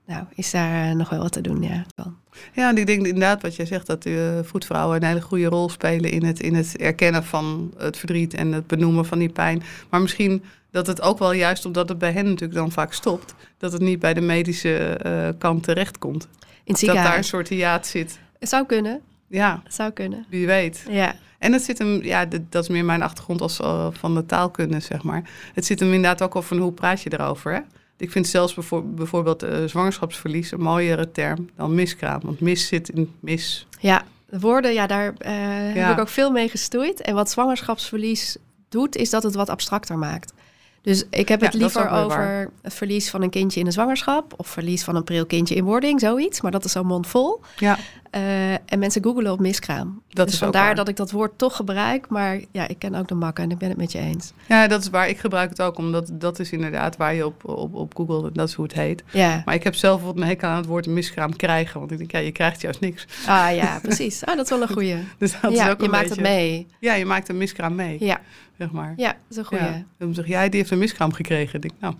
[0.08, 1.64] nou, is daar eh, nog wel wat te doen.
[1.64, 1.86] Ja.
[1.96, 2.14] Wel.
[2.54, 5.70] Ja, en ik denk inderdaad wat jij zegt, dat uh, voetvrouwen een hele goede rol
[5.70, 9.64] spelen in het, in het erkennen van het verdriet en het benoemen van die pijn.
[9.90, 13.36] Maar misschien dat het ook wel juist omdat het bij hen natuurlijk dan vaak stopt,
[13.58, 16.28] dat het niet bij de medische uh, kant terechtkomt.
[16.64, 18.20] In het Dat daar een soort hiaat zit.
[18.40, 19.02] Het zou kunnen.
[19.28, 20.26] Ja, zou kunnen.
[20.30, 20.84] wie weet.
[20.90, 21.16] Ja.
[21.40, 24.80] En het zit hem, ja, dat is meer mijn achtergrond als uh, van de taalkunde,
[24.80, 25.30] zeg maar.
[25.54, 27.60] Het zit hem inderdaad ook al van hoe praat je erover, hè?
[27.98, 32.20] Ik vind zelfs bijvoor- bijvoorbeeld uh, zwangerschapsverlies een mooiere term dan miskraam.
[32.24, 33.68] Want mis zit in mis.
[33.80, 35.82] Ja, de woorden, ja, daar uh, Ja.
[35.82, 37.02] heb ik ook veel mee gestoeid.
[37.02, 38.38] En wat zwangerschapsverlies
[38.70, 40.34] doet, is dat het wat abstracter maakt.
[40.82, 42.50] Dus ik heb het Ja, liever over waar.
[42.62, 44.34] het verlies van een kindje in een zwangerschap...
[44.38, 46.42] of verlies van een pril kindje in wording, zoiets.
[46.42, 47.42] Maar dat is zo'n mond vol.
[47.58, 47.78] Ja,
[48.18, 50.02] Uh, en mensen googelen op miskraam.
[50.10, 50.76] dat dus is vandaar waar.
[50.76, 52.10] dat ik dat woord toch gebruik.
[52.10, 54.32] Maar ja, ik ken ook de makken en ik ben het met je eens.
[54.48, 55.10] Ja, dat is waar.
[55.10, 58.48] Ik gebruik het ook, omdat dat is inderdaad waar je op, op, op Google, dat
[58.48, 59.04] is hoe het heet.
[59.12, 61.80] Ja, Maar ik heb zelf wat mijn hekel aan het woord miskraam krijgen.
[61.80, 63.06] Want ik denk, ja, je krijgt juist niks.
[63.28, 64.26] ah ja, precies.
[64.26, 64.96] Ah, dat is wel een goeie.
[65.18, 66.68] Dus dat is Ja, ook je een maakt beetje, het mee.
[66.80, 68.20] Ja, je maakt een miskraam mee, Ja,
[68.58, 68.94] zeg maar.
[68.98, 69.64] ja, dat is een goeie.
[69.64, 69.84] Ja.
[69.98, 71.56] Dan zeg jij, die heeft een miskraam gekregen.
[71.56, 71.94] Ik denk, nou,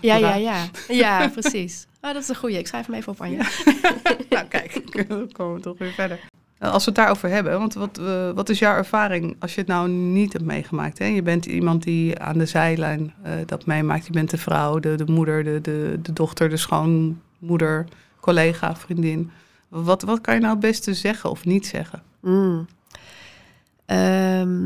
[0.00, 0.56] Ja, ja, ja.
[0.88, 1.86] Ja, precies.
[2.04, 2.58] Ah, dat is een goeie.
[2.58, 3.46] Ik schrijf hem even op, Anja.
[4.30, 6.20] nou kijk, dan komen we toch weer verder.
[6.58, 9.60] Nou, als we het daarover hebben, want wat, eh, wat is jouw ervaring als je
[9.60, 10.98] het nou niet hebt meegemaakt?
[10.98, 11.04] Hè?
[11.04, 14.06] Je bent iemand die aan de zijlijn eh, dat meemaakt.
[14.06, 17.86] Je bent de vrouw, de, de moeder, de, de, de dochter, de schoonmoeder,
[18.20, 19.30] collega, vriendin.
[19.68, 22.02] Wat, wat kan je nou het beste zeggen of niet zeggen?
[22.20, 22.66] Mm.
[23.86, 24.62] Ehm,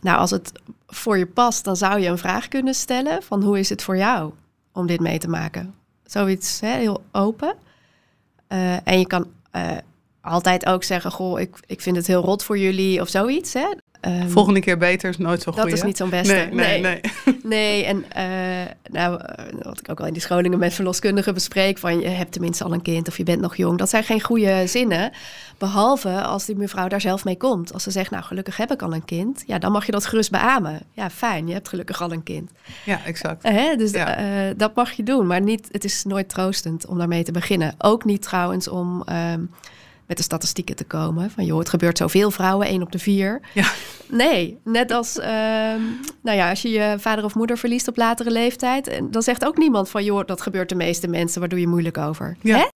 [0.00, 0.52] nou, als het
[0.86, 3.96] voor je past, dan zou je een vraag kunnen stellen van hoe is het voor
[3.96, 4.32] jou
[4.72, 5.74] om dit mee te maken?
[6.04, 7.54] Zoiets heel open.
[8.46, 9.26] Eh, en je kan
[9.56, 9.76] uh,
[10.20, 13.52] altijd ook zeggen, goh, ik, ik vind het heel rot voor jullie of zoiets.
[13.52, 13.68] Hè?
[14.06, 15.62] Um, Volgende keer beter is nooit zo goed.
[15.62, 16.32] Dat is niet zo'n beste.
[16.32, 17.00] Nee, nee, nee.
[17.24, 19.20] Nee, nee en uh, nou,
[19.62, 22.72] wat ik ook al in die scholingen met verloskundigen bespreek, van je hebt tenminste al
[22.72, 23.78] een kind of je bent nog jong.
[23.78, 25.12] Dat zijn geen goede zinnen,
[25.58, 27.72] behalve als die mevrouw daar zelf mee komt.
[27.72, 30.06] Als ze zegt, nou gelukkig heb ik al een kind, ja, dan mag je dat
[30.06, 30.80] gerust beamen.
[30.92, 32.50] Ja, fijn, je hebt gelukkig al een kind.
[32.84, 33.46] Ja, exact.
[33.46, 34.20] Uh, dus ja.
[34.20, 37.74] Uh, dat mag je doen, maar niet, het is nooit troostend om daarmee te beginnen.
[37.78, 39.04] Ook niet trouwens om...
[39.32, 39.50] Um,
[40.06, 41.30] met de statistieken te komen.
[41.30, 43.40] Van joh, het gebeurt zoveel vrouwen, één op de vier.
[43.54, 43.70] Ja.
[44.08, 45.24] Nee, net als uh,
[46.20, 48.88] nou ja, als je je vader of moeder verliest op latere leeftijd.
[48.88, 51.66] En dan zegt ook niemand van joh, dat gebeurt de meeste mensen, waar doe je
[51.66, 52.36] moeilijk over?
[52.40, 52.56] Ja.
[52.56, 52.66] Hè?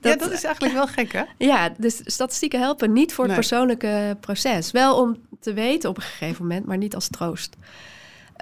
[0.00, 1.22] Dat, ja, dat is eigenlijk wel gek hè?
[1.38, 3.42] Ja, dus statistieken helpen niet voor het nee.
[3.42, 4.70] persoonlijke proces.
[4.70, 7.56] Wel om te weten op een gegeven moment, maar niet als troost.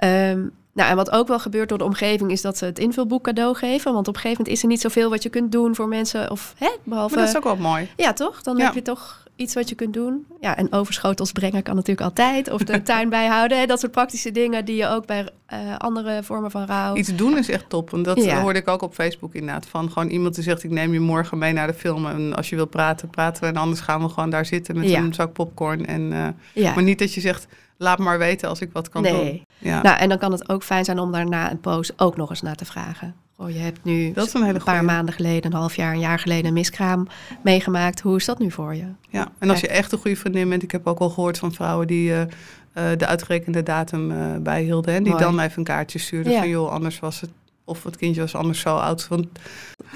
[0.03, 3.23] Um, nou, en wat ook wel gebeurt door de omgeving is dat ze het invulboek
[3.23, 3.93] cadeau geven.
[3.93, 6.31] Want op een gegeven moment is er niet zoveel wat je kunt doen voor mensen.
[6.31, 7.15] Of, hè, behalve...
[7.15, 7.89] Maar dat is ook wel mooi.
[7.95, 8.41] Ja, toch?
[8.41, 8.63] Dan ja.
[8.63, 10.25] heb je toch iets wat je kunt doen.
[10.41, 12.51] Ja, en overschotels brengen kan natuurlijk altijd.
[12.51, 13.59] Of de tuin bijhouden.
[13.59, 16.95] Hè, dat soort praktische dingen die je ook bij uh, andere vormen van rouw...
[16.95, 17.93] Iets doen is echt top.
[17.93, 18.41] En dat ja.
[18.41, 19.67] hoorde ik ook op Facebook inderdaad.
[19.67, 22.05] Van gewoon iemand die zegt, ik neem je morgen mee naar de film.
[22.05, 23.47] En als je wil praten, praten we.
[23.47, 24.99] En anders gaan we gewoon daar zitten met ja.
[24.99, 25.85] een zak popcorn.
[25.85, 26.73] En, uh, ja.
[26.73, 29.13] Maar niet dat je zegt laat maar weten als ik wat kan nee.
[29.13, 29.45] doen.
[29.57, 29.81] Ja.
[29.81, 32.41] Nou, en dan kan het ook fijn zijn om daarna een poos ook nog eens
[32.41, 33.15] naar te vragen.
[33.39, 34.91] Oh, je hebt nu dat is een, hele een paar goeie.
[34.91, 37.07] maanden geleden, een half jaar, een jaar geleden een miskraam
[37.43, 37.99] meegemaakt.
[38.01, 38.85] Hoe is dat nu voor je?
[39.09, 41.53] Ja, en als je echt een goede vriendin bent, ik heb ook al gehoord van
[41.53, 42.25] vrouwen die uh, uh,
[42.73, 44.93] de uitgerekende datum uh, bijhielden.
[44.93, 45.23] En die Mooi.
[45.23, 46.39] dan even een kaartje stuurden Ja.
[46.39, 47.29] van joh, anders was het,
[47.65, 49.07] of het kindje was anders zo oud.
[49.07, 49.27] Want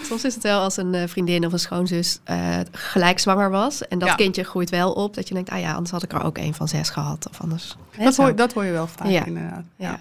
[0.01, 3.87] Soms is het wel als een eh, vriendin of een schoonzus eh, gelijk zwanger was.
[3.87, 4.15] En dat Ja.
[4.15, 5.13] kindje groeit wel op.
[5.15, 7.27] Dat je denkt, ah ja, anders had ik er ook een van zes gehad.
[7.29, 7.75] Of anders.
[7.97, 9.25] Dat hoor, dat hoor je wel vaak Ja.
[9.25, 9.63] inderdaad.
[9.75, 9.99] Ja.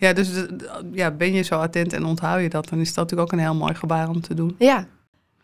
[0.00, 0.12] Ja.
[0.12, 0.56] Dus de-
[0.92, 3.44] ja, ben je zo attent en onthoud je dat, dan is dat natuurlijk ook een
[3.44, 4.54] heel mooi gebaar om te doen.
[4.58, 4.86] Ja.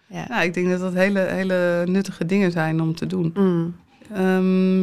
[0.09, 0.25] Ja.
[0.29, 3.31] Ja, ik denk dat dat hele, hele nuttige dingen zijn om te doen.
[3.35, 3.77] Mm.
[4.13, 4.81] Ehm,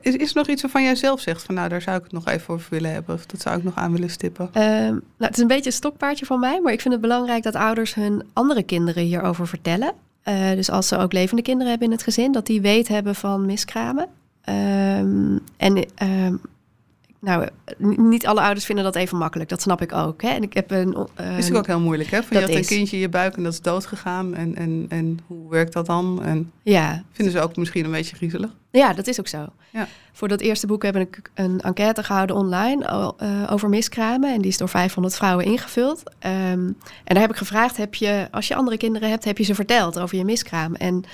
[0.00, 2.12] is, is er nog iets waarvan jij zelf zegt van nou, daar zou ik het
[2.12, 3.14] nog even over willen hebben?
[3.14, 4.48] Of dat zou ik nog aan willen stippen?
[4.52, 7.42] Ehm, nou, het is een beetje een stokpaardje van mij, maar ik vind het belangrijk
[7.42, 9.92] dat ouders hun andere kinderen hierover vertellen.
[10.22, 13.14] Eh, dus als ze ook levende kinderen hebben in het gezin, dat die weet hebben
[13.14, 14.08] van miskramen.
[14.44, 15.84] Ehm, en
[17.24, 17.48] nou,
[17.82, 20.22] n- niet alle ouders vinden dat even makkelijk, dat snap ik ook.
[20.22, 20.28] Hè?
[20.28, 20.88] En ik heb een.
[20.92, 22.16] is eh, natuurlijk ook heel moeilijk, hè?
[22.22, 22.66] Van je dat had een is.
[22.66, 24.34] kindje in je buik en dat is doodgegaan.
[24.34, 26.22] En, en, en hoe werkt dat dan?
[26.22, 28.50] En ja, vinden ze ook misschien een beetje griezelig?
[28.70, 29.46] Ja, dat is ook zo.
[29.70, 29.88] Ja.
[30.12, 32.84] Voor dat eerste boek heb ik een enquête gehouden online
[33.18, 34.34] eh, over miskramen.
[34.34, 36.02] En die is door 500 vrouwen ingevuld.
[36.18, 39.44] Ehm, en daar heb ik gevraagd, heb je, als je andere kinderen hebt, heb je
[39.44, 40.74] ze verteld over je miskraam?
[40.74, 41.04] En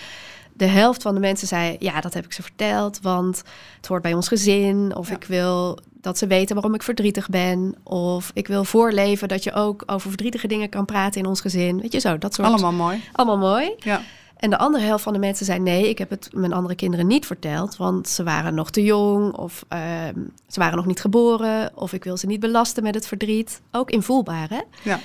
[0.52, 3.42] de helft van de mensen zei, ja, dat heb ik ze verteld, want
[3.76, 4.96] het hoort bij ons gezin.
[4.96, 5.14] Of Ja.
[5.14, 7.74] ik wil dat ze weten waarom ik verdrietig ben.
[7.82, 11.80] Of ik wil voorleven dat je ook over verdrietige dingen kan praten in ons gezin.
[11.80, 12.48] Weet je zo, dat soort...
[12.48, 13.02] Allemaal mooi.
[13.12, 13.74] Allemaal mooi.
[13.78, 14.00] Ja.
[14.36, 17.06] En de andere helft van de mensen zei nee, ik heb het mijn andere kinderen
[17.06, 20.14] niet verteld, want ze waren nog te jong of ehm,
[20.48, 23.60] ze waren nog niet geboren of ik wil ze niet belasten met het verdriet.
[23.70, 24.60] Ook invoelbaar, hè?
[24.82, 25.00] Ja.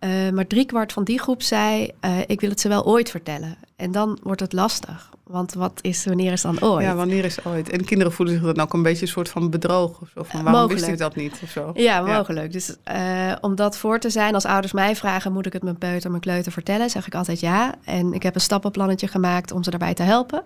[0.00, 3.56] Eh, maar driekwart van die groep zei, eh, ik wil het ze wel ooit vertellen.
[3.76, 6.84] En dan wordt het lastig, want wat is, wanneer is dan ooit?
[6.84, 7.70] ja, wanneer is ooit?
[7.70, 10.00] En kinderen voelen zich dan ook een beetje een soort van bedroog.
[10.00, 10.80] Of zo, van, waarom mogelijk.
[10.80, 11.40] wist ik dat niet?
[11.42, 11.70] Of zo.
[11.74, 12.52] Ja, mogelijk.
[12.52, 15.78] Dus eh, om dat voor te zijn, als ouders mij vragen, moet ik het mijn
[15.78, 17.74] peuter, mijn kleuter vertellen, zeg ik altijd ja.
[17.84, 20.42] En ik heb een stappenplannetje gemaakt om ze daarbij te helpen.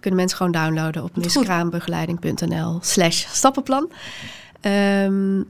[0.00, 3.90] Kunnen mensen gewoon downloaden op miskraambegeleiding.nl slash stappenplan.
[4.60, 5.40] Ehm,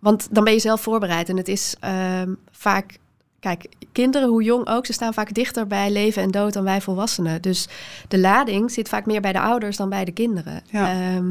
[0.00, 1.28] want dan ben je zelf voorbereid.
[1.28, 2.98] En het is ehm, vaak,
[3.40, 6.80] kijk, kinderen, hoe jong ook, ze staan vaak dichter bij leven en dood dan wij
[6.80, 7.42] volwassenen.
[7.42, 7.68] Dus
[8.08, 10.62] de lading zit vaak meer bij de ouders dan bij de kinderen.
[10.70, 10.88] Ja.
[10.90, 11.24] Ehm,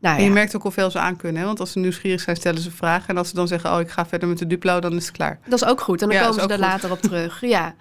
[0.00, 0.34] nou En je ja.
[0.34, 1.40] merkt ook hoeveel ze aan kunnen.
[1.40, 1.46] Hè?
[1.46, 3.08] Want als ze nieuwsgierig zijn, stellen ze vragen.
[3.08, 5.16] En als ze dan zeggen, oh, ik ga verder met de Duplo, dan is het
[5.16, 5.38] klaar.
[5.46, 6.02] Dat is ook goed.
[6.02, 6.64] En dan Ja, komen ze er goed.
[6.64, 7.40] later op terug.
[7.40, 7.74] Ja.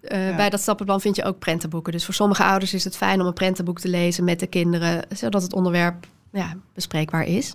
[0.00, 0.36] Eh, Ja.
[0.36, 1.92] Bij dat stappenplan vind je ook prentenboeken.
[1.92, 5.04] Dus voor sommige ouders is het fijn om een prentenboek te lezen met de kinderen,
[5.14, 7.54] zodat het onderwerp ja, bespreekbaar is.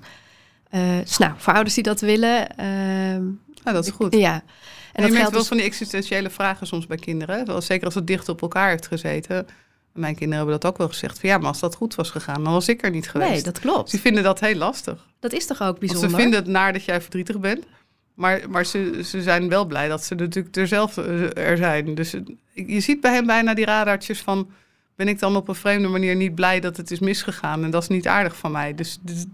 [0.70, 2.48] Eh, dus nou, voor ouders die dat willen,
[3.64, 4.16] Ja, dat is goed.
[4.16, 4.44] ja.
[4.94, 7.46] En, je merkt wel dus, van die existentiële vragen soms bij kinderen.
[7.46, 9.48] Wel, Zeker als het dicht op elkaar heeft gezeten.
[9.94, 11.20] Mijn kinderen hebben dat ook wel gezegd.
[11.20, 13.32] Van, ja, maar als dat goed was gegaan, dan was ik er niet geweest.
[13.32, 13.90] nee, dat klopt.
[13.90, 15.06] Ze vinden dat heel lastig.
[15.20, 16.10] Dat is toch ook Want bijzonder?
[16.10, 17.66] ze vinden het naar dat jij verdrietig bent.
[18.14, 21.96] Maar, maar ze, ze zijn wel blij dat ze natuurlijk er zelf eh, er zijn.
[21.96, 22.16] Dus
[22.54, 24.50] je ziet bij hen bijna die radartjes van...
[24.96, 27.64] ben ik dan op een vreemde manier niet blij dat het is misgegaan.
[27.64, 28.76] En dat is niet aardig van mij.
[28.76, 29.26] Dus, dus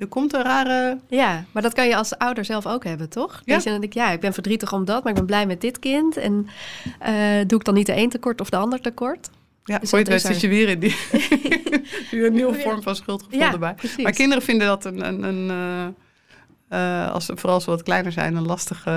[0.00, 0.98] er komt een rare...
[1.08, 3.42] Ja, maar dat kan je als ouder zelf ook hebben, toch?
[3.44, 3.58] Ja.
[3.58, 6.16] Dan denkt, ja, ik ben verdrietig om dat, maar ik ben blij met dit kind.
[6.16, 6.46] En
[6.98, 7.12] eh,
[7.46, 9.30] doe ik dan niet de een tekort of de ander tekort?
[9.64, 10.96] Ja, Dus is zit je weer in die,
[12.26, 13.74] een nieuwe vorm van schuldgevoel Ja, erbij.
[13.74, 14.02] precies.
[14.02, 18.12] Maar kinderen vinden dat een, een, een eh, eh, als vooral als ze wat kleiner
[18.12, 18.90] zijn, een lastige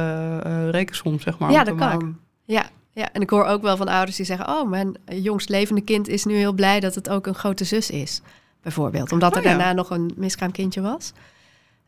[0.43, 1.51] eh, rekensom, zeg maar.
[1.51, 1.89] ja, om te dat kan.
[1.89, 2.20] maken.
[2.45, 5.82] Ja, ja, en ik hoor ook wel van ouders die zeggen, oh, mijn jongst levende
[5.82, 8.22] kind is nu heel blij dat het ook een grote zus is.
[8.64, 9.49] Bijvoorbeeld, omdat er Oh ja.
[9.49, 11.14] daarna nog een miskraamkindje was.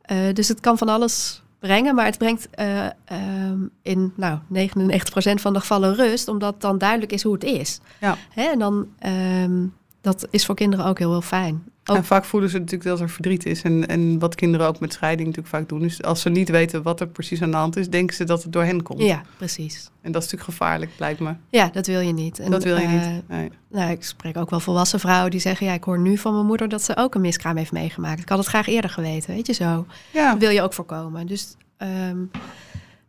[0.02, 5.42] Eh, dus het kan van alles brengen, maar het brengt eh, ehm, in nou, 99%
[5.42, 7.80] van de gevallen rust, omdat dan duidelijk is hoe het is.
[8.00, 8.18] Ja.
[8.30, 8.44] Hè?
[8.44, 9.66] En dan, ehm,
[10.02, 11.64] dat is voor kinderen ook heel, heel fijn.
[11.94, 13.62] En vaak voelen ze natuurlijk dat er verdriet is.
[13.62, 16.84] En, en wat kinderen ook met scheiding natuurlijk vaak doen, is als ze niet weten
[16.84, 19.02] wat er precies aan de hand is, denken ze dat het door hen komt.
[19.02, 19.90] ja, precies.
[20.02, 21.34] En dat is natuurlijk gevaarlijk, blijkt me.
[21.50, 22.40] Ja, dat wil je niet.
[22.40, 23.28] En, dat wil je eh, niet.
[23.28, 23.52] Nee.
[23.70, 25.66] Nou, ik spreek ook wel volwassen vrouwen die zeggen...
[25.68, 28.22] ja, ik hoor nu van mijn moeder dat ze ook een miskraam heeft meegemaakt.
[28.22, 29.86] Ik had het graag eerder geweten, weet je zo.
[30.12, 31.28] Ja, Dat wil je ook voorkomen.
[31.28, 32.18] Dus ehm,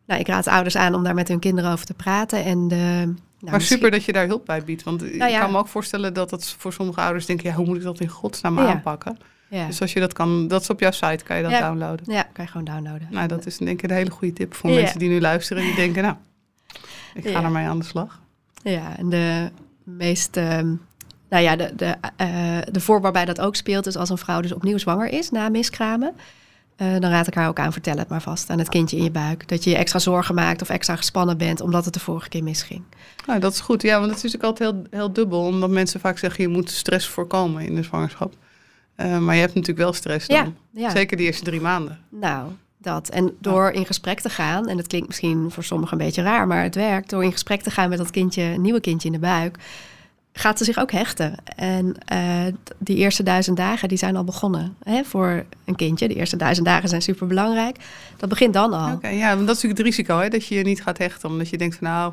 [0.07, 2.45] nou, ik raad ouders aan om daar met hun kinderen over te praten.
[2.45, 4.83] En de, nou, maar misschien- super dat je daar hulp bij biedt.
[4.83, 5.41] Want Nou ik ja.
[5.41, 7.49] kan me ook voorstellen dat het voor sommige ouders denken...
[7.51, 8.67] ja, hoe moet ik dat in godsnaam Ja.
[8.67, 9.19] aanpakken?
[9.49, 9.67] Ja.
[9.67, 12.13] Dus als je dat kan, dat is op jouw site, kan je dat downloaden.
[12.15, 13.09] ja, kan je gewoon downloaden.
[13.11, 15.63] Nou, dat is denk ik een hele goede tip voor mensen die nu luisteren.
[15.63, 16.15] Die denken, nou,
[17.15, 18.21] ik ga ermee aan de slag.
[18.63, 19.51] Ja, en de
[19.85, 20.37] meest...
[20.37, 20.75] ehm,
[21.29, 23.87] nou ja, de, de, eh, de voor waarbij dat ook speelt...
[23.87, 26.15] is als een vrouw dus opnieuw zwanger is na miskramen...
[26.77, 29.03] eh, dan raad ik haar ook aan, vertel het maar vast aan het kindje in
[29.03, 29.49] je buik.
[29.49, 31.61] Dat je je extra zorgen maakt of extra gespannen bent...
[31.61, 32.83] omdat het de vorige keer misging.
[33.27, 33.83] Nou, dat is goed.
[33.83, 35.41] Ja, want dat is natuurlijk altijd heel, heel dubbel.
[35.41, 38.35] Omdat mensen vaak zeggen, je moet stress voorkomen in de zwangerschap.
[38.95, 40.37] Eh, maar je hebt natuurlijk wel stress dan.
[40.37, 40.91] Ja, ja.
[40.91, 41.99] Zeker die eerste drie maanden.
[42.09, 43.09] Nou, dat.
[43.09, 46.47] En door in gesprek te gaan, en dat klinkt misschien voor sommigen een beetje raar,
[46.47, 47.11] maar het werkt.
[47.11, 49.59] Door in gesprek te gaan met dat kindje, nieuwe kindje in de buik,
[50.39, 51.35] gaat ze zich ook hechten.
[51.57, 52.45] En eh,
[52.79, 56.09] die eerste duizend dagen, die zijn al begonnen hè, voor een kindje.
[56.09, 57.77] De eerste duizend dagen zijn super belangrijk.
[58.17, 58.99] Dat begint dan al.
[59.11, 61.29] Ja, want dat is natuurlijk het risico, hè, dat je je niet gaat hechten.
[61.29, 62.13] Omdat je denkt van, nou,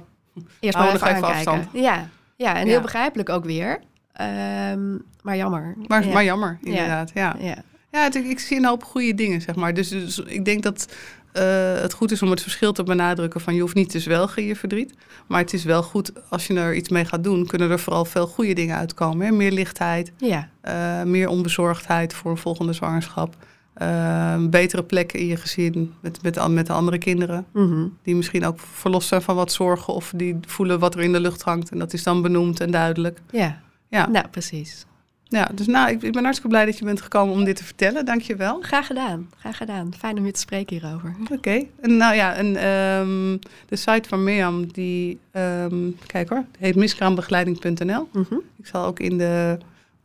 [0.60, 1.68] Eerst maar even even afstand.
[1.74, 2.72] Ja, ja, en Ja.
[2.72, 3.80] heel begrijpelijk ook weer.
[4.14, 5.76] Ehm, maar jammer.
[5.88, 6.14] maar, ja.
[6.14, 7.12] maar jammer, inderdaad.
[7.14, 7.56] Ja, Ja.
[7.92, 9.74] ja het- ik zie een hoop goede dingen, zeg maar.
[9.74, 10.88] Dus, dus ik denk dat
[11.34, 13.54] eh, het goed is om het verschil te benadrukken van...
[13.56, 14.94] je hoeft niet te zwelgen je verdriet.
[15.28, 17.46] Maar het is wel goed, als je er iets mee gaat doen...
[17.46, 19.26] kunnen er vooral veel goede dingen uitkomen.
[19.26, 19.32] Hè?
[19.32, 23.36] Meer lichtheid, ja, eh, meer onbezorgdheid voor een volgende zwangerschap.
[23.74, 27.46] eh, betere plekken in je gezin met, met, de- met de andere kinderen.
[27.54, 27.88] Mhm.
[28.04, 29.94] Die misschien ook verlost zijn van wat zorgen.
[29.94, 31.70] Of die voelen wat er in de lucht hangt.
[31.70, 33.20] En dat is dan benoemd en duidelijk.
[33.32, 33.62] ja.
[33.90, 34.86] Ja, Nou, precies.
[35.28, 37.64] Ja dus nou, ik, ik ben hartstikke blij dat je bent gekomen om dit te
[37.64, 38.06] vertellen.
[38.06, 38.62] Dank je wel.
[38.62, 39.30] Graag gedaan.
[39.38, 39.94] Graag gedaan.
[39.98, 41.16] Fijn om je te spreken hierover.
[41.32, 41.66] Oké.
[41.82, 48.10] En nou ja, en, ehm, de site van Mirjam, die, ehm, kijk hoor, heet miskraambegeleiding.nl.
[48.14, 48.36] Mhm.
[48.58, 49.58] Ik zal ook in de,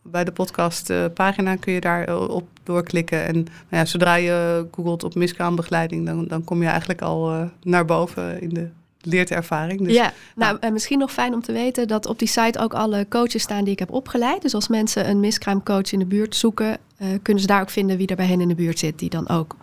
[0.03, 3.25] bij de podcast eh, pagina kun je daar eh, op doorklikken.
[3.25, 7.43] En nou ja, zodra je googelt op miskraambegeleiding, dan, dan kom je eigenlijk al eh,
[7.63, 8.69] naar boven in de
[9.09, 9.81] leertervaring.
[9.81, 12.75] Dus ja, nou, en misschien nog fijn om te weten dat op die site ook
[12.75, 14.43] alle coaches staan die ik heb opgeleid.
[14.43, 17.97] Dus als mensen een miskraamcoach in de buurt zoeken, eh, kunnen ze daar ook vinden
[17.97, 19.57] wie er bij hen in de buurt zit, die dan ook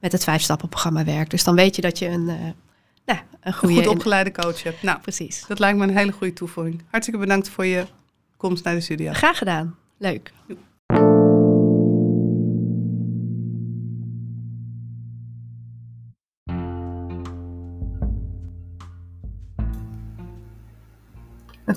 [0.00, 1.30] met het vijfstappenprogramma werkt.
[1.30, 2.34] Dus dan weet je dat je een, eh
[3.04, 3.74] nou, een een goede...
[3.74, 4.82] goed opgeleide coach hebt.
[4.82, 5.44] Nou, Precies.
[5.48, 6.82] dat lijkt me een hele goede toevoeging.
[6.90, 7.86] Hartstikke bedankt voor je
[8.36, 9.12] komst naar de studio.
[9.12, 9.76] Graag gedaan.
[9.98, 10.32] Leuk.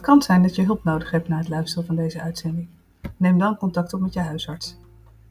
[0.08, 2.68] Kan zijn dat je hulp nodig hebt na het luisteren van deze uitzending.
[3.18, 4.78] Neem dan contact op met je huisarts.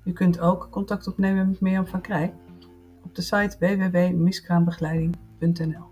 [0.05, 2.35] U kunt ook contact opnemen met Mirjam van Krij
[3.03, 5.85] op de site www.miskraambegeleiding.nl.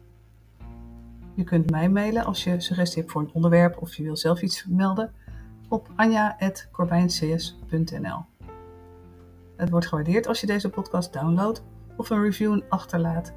[1.35, 4.43] Je kunt mij mailen als je suggestie hebt voor een onderwerp of je wil zelf
[4.43, 5.13] iets melden
[5.69, 8.25] op anja.corbijncs.nl.
[9.57, 11.63] Het wordt gewaardeerd als je deze podcast downloadt
[11.97, 13.33] of een review achterlaat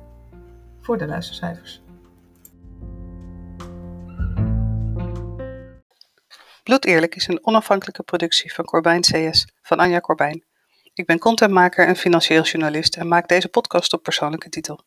[0.79, 1.85] voor de luistercijfers.
[6.67, 10.43] Bloed Eerlijk is een onafhankelijke productie van Corbijn CS van Anja Corbijn.
[10.93, 14.79] Ik ben contentmaker en financieel journalist en maak deze podcast op persoonlijke titel.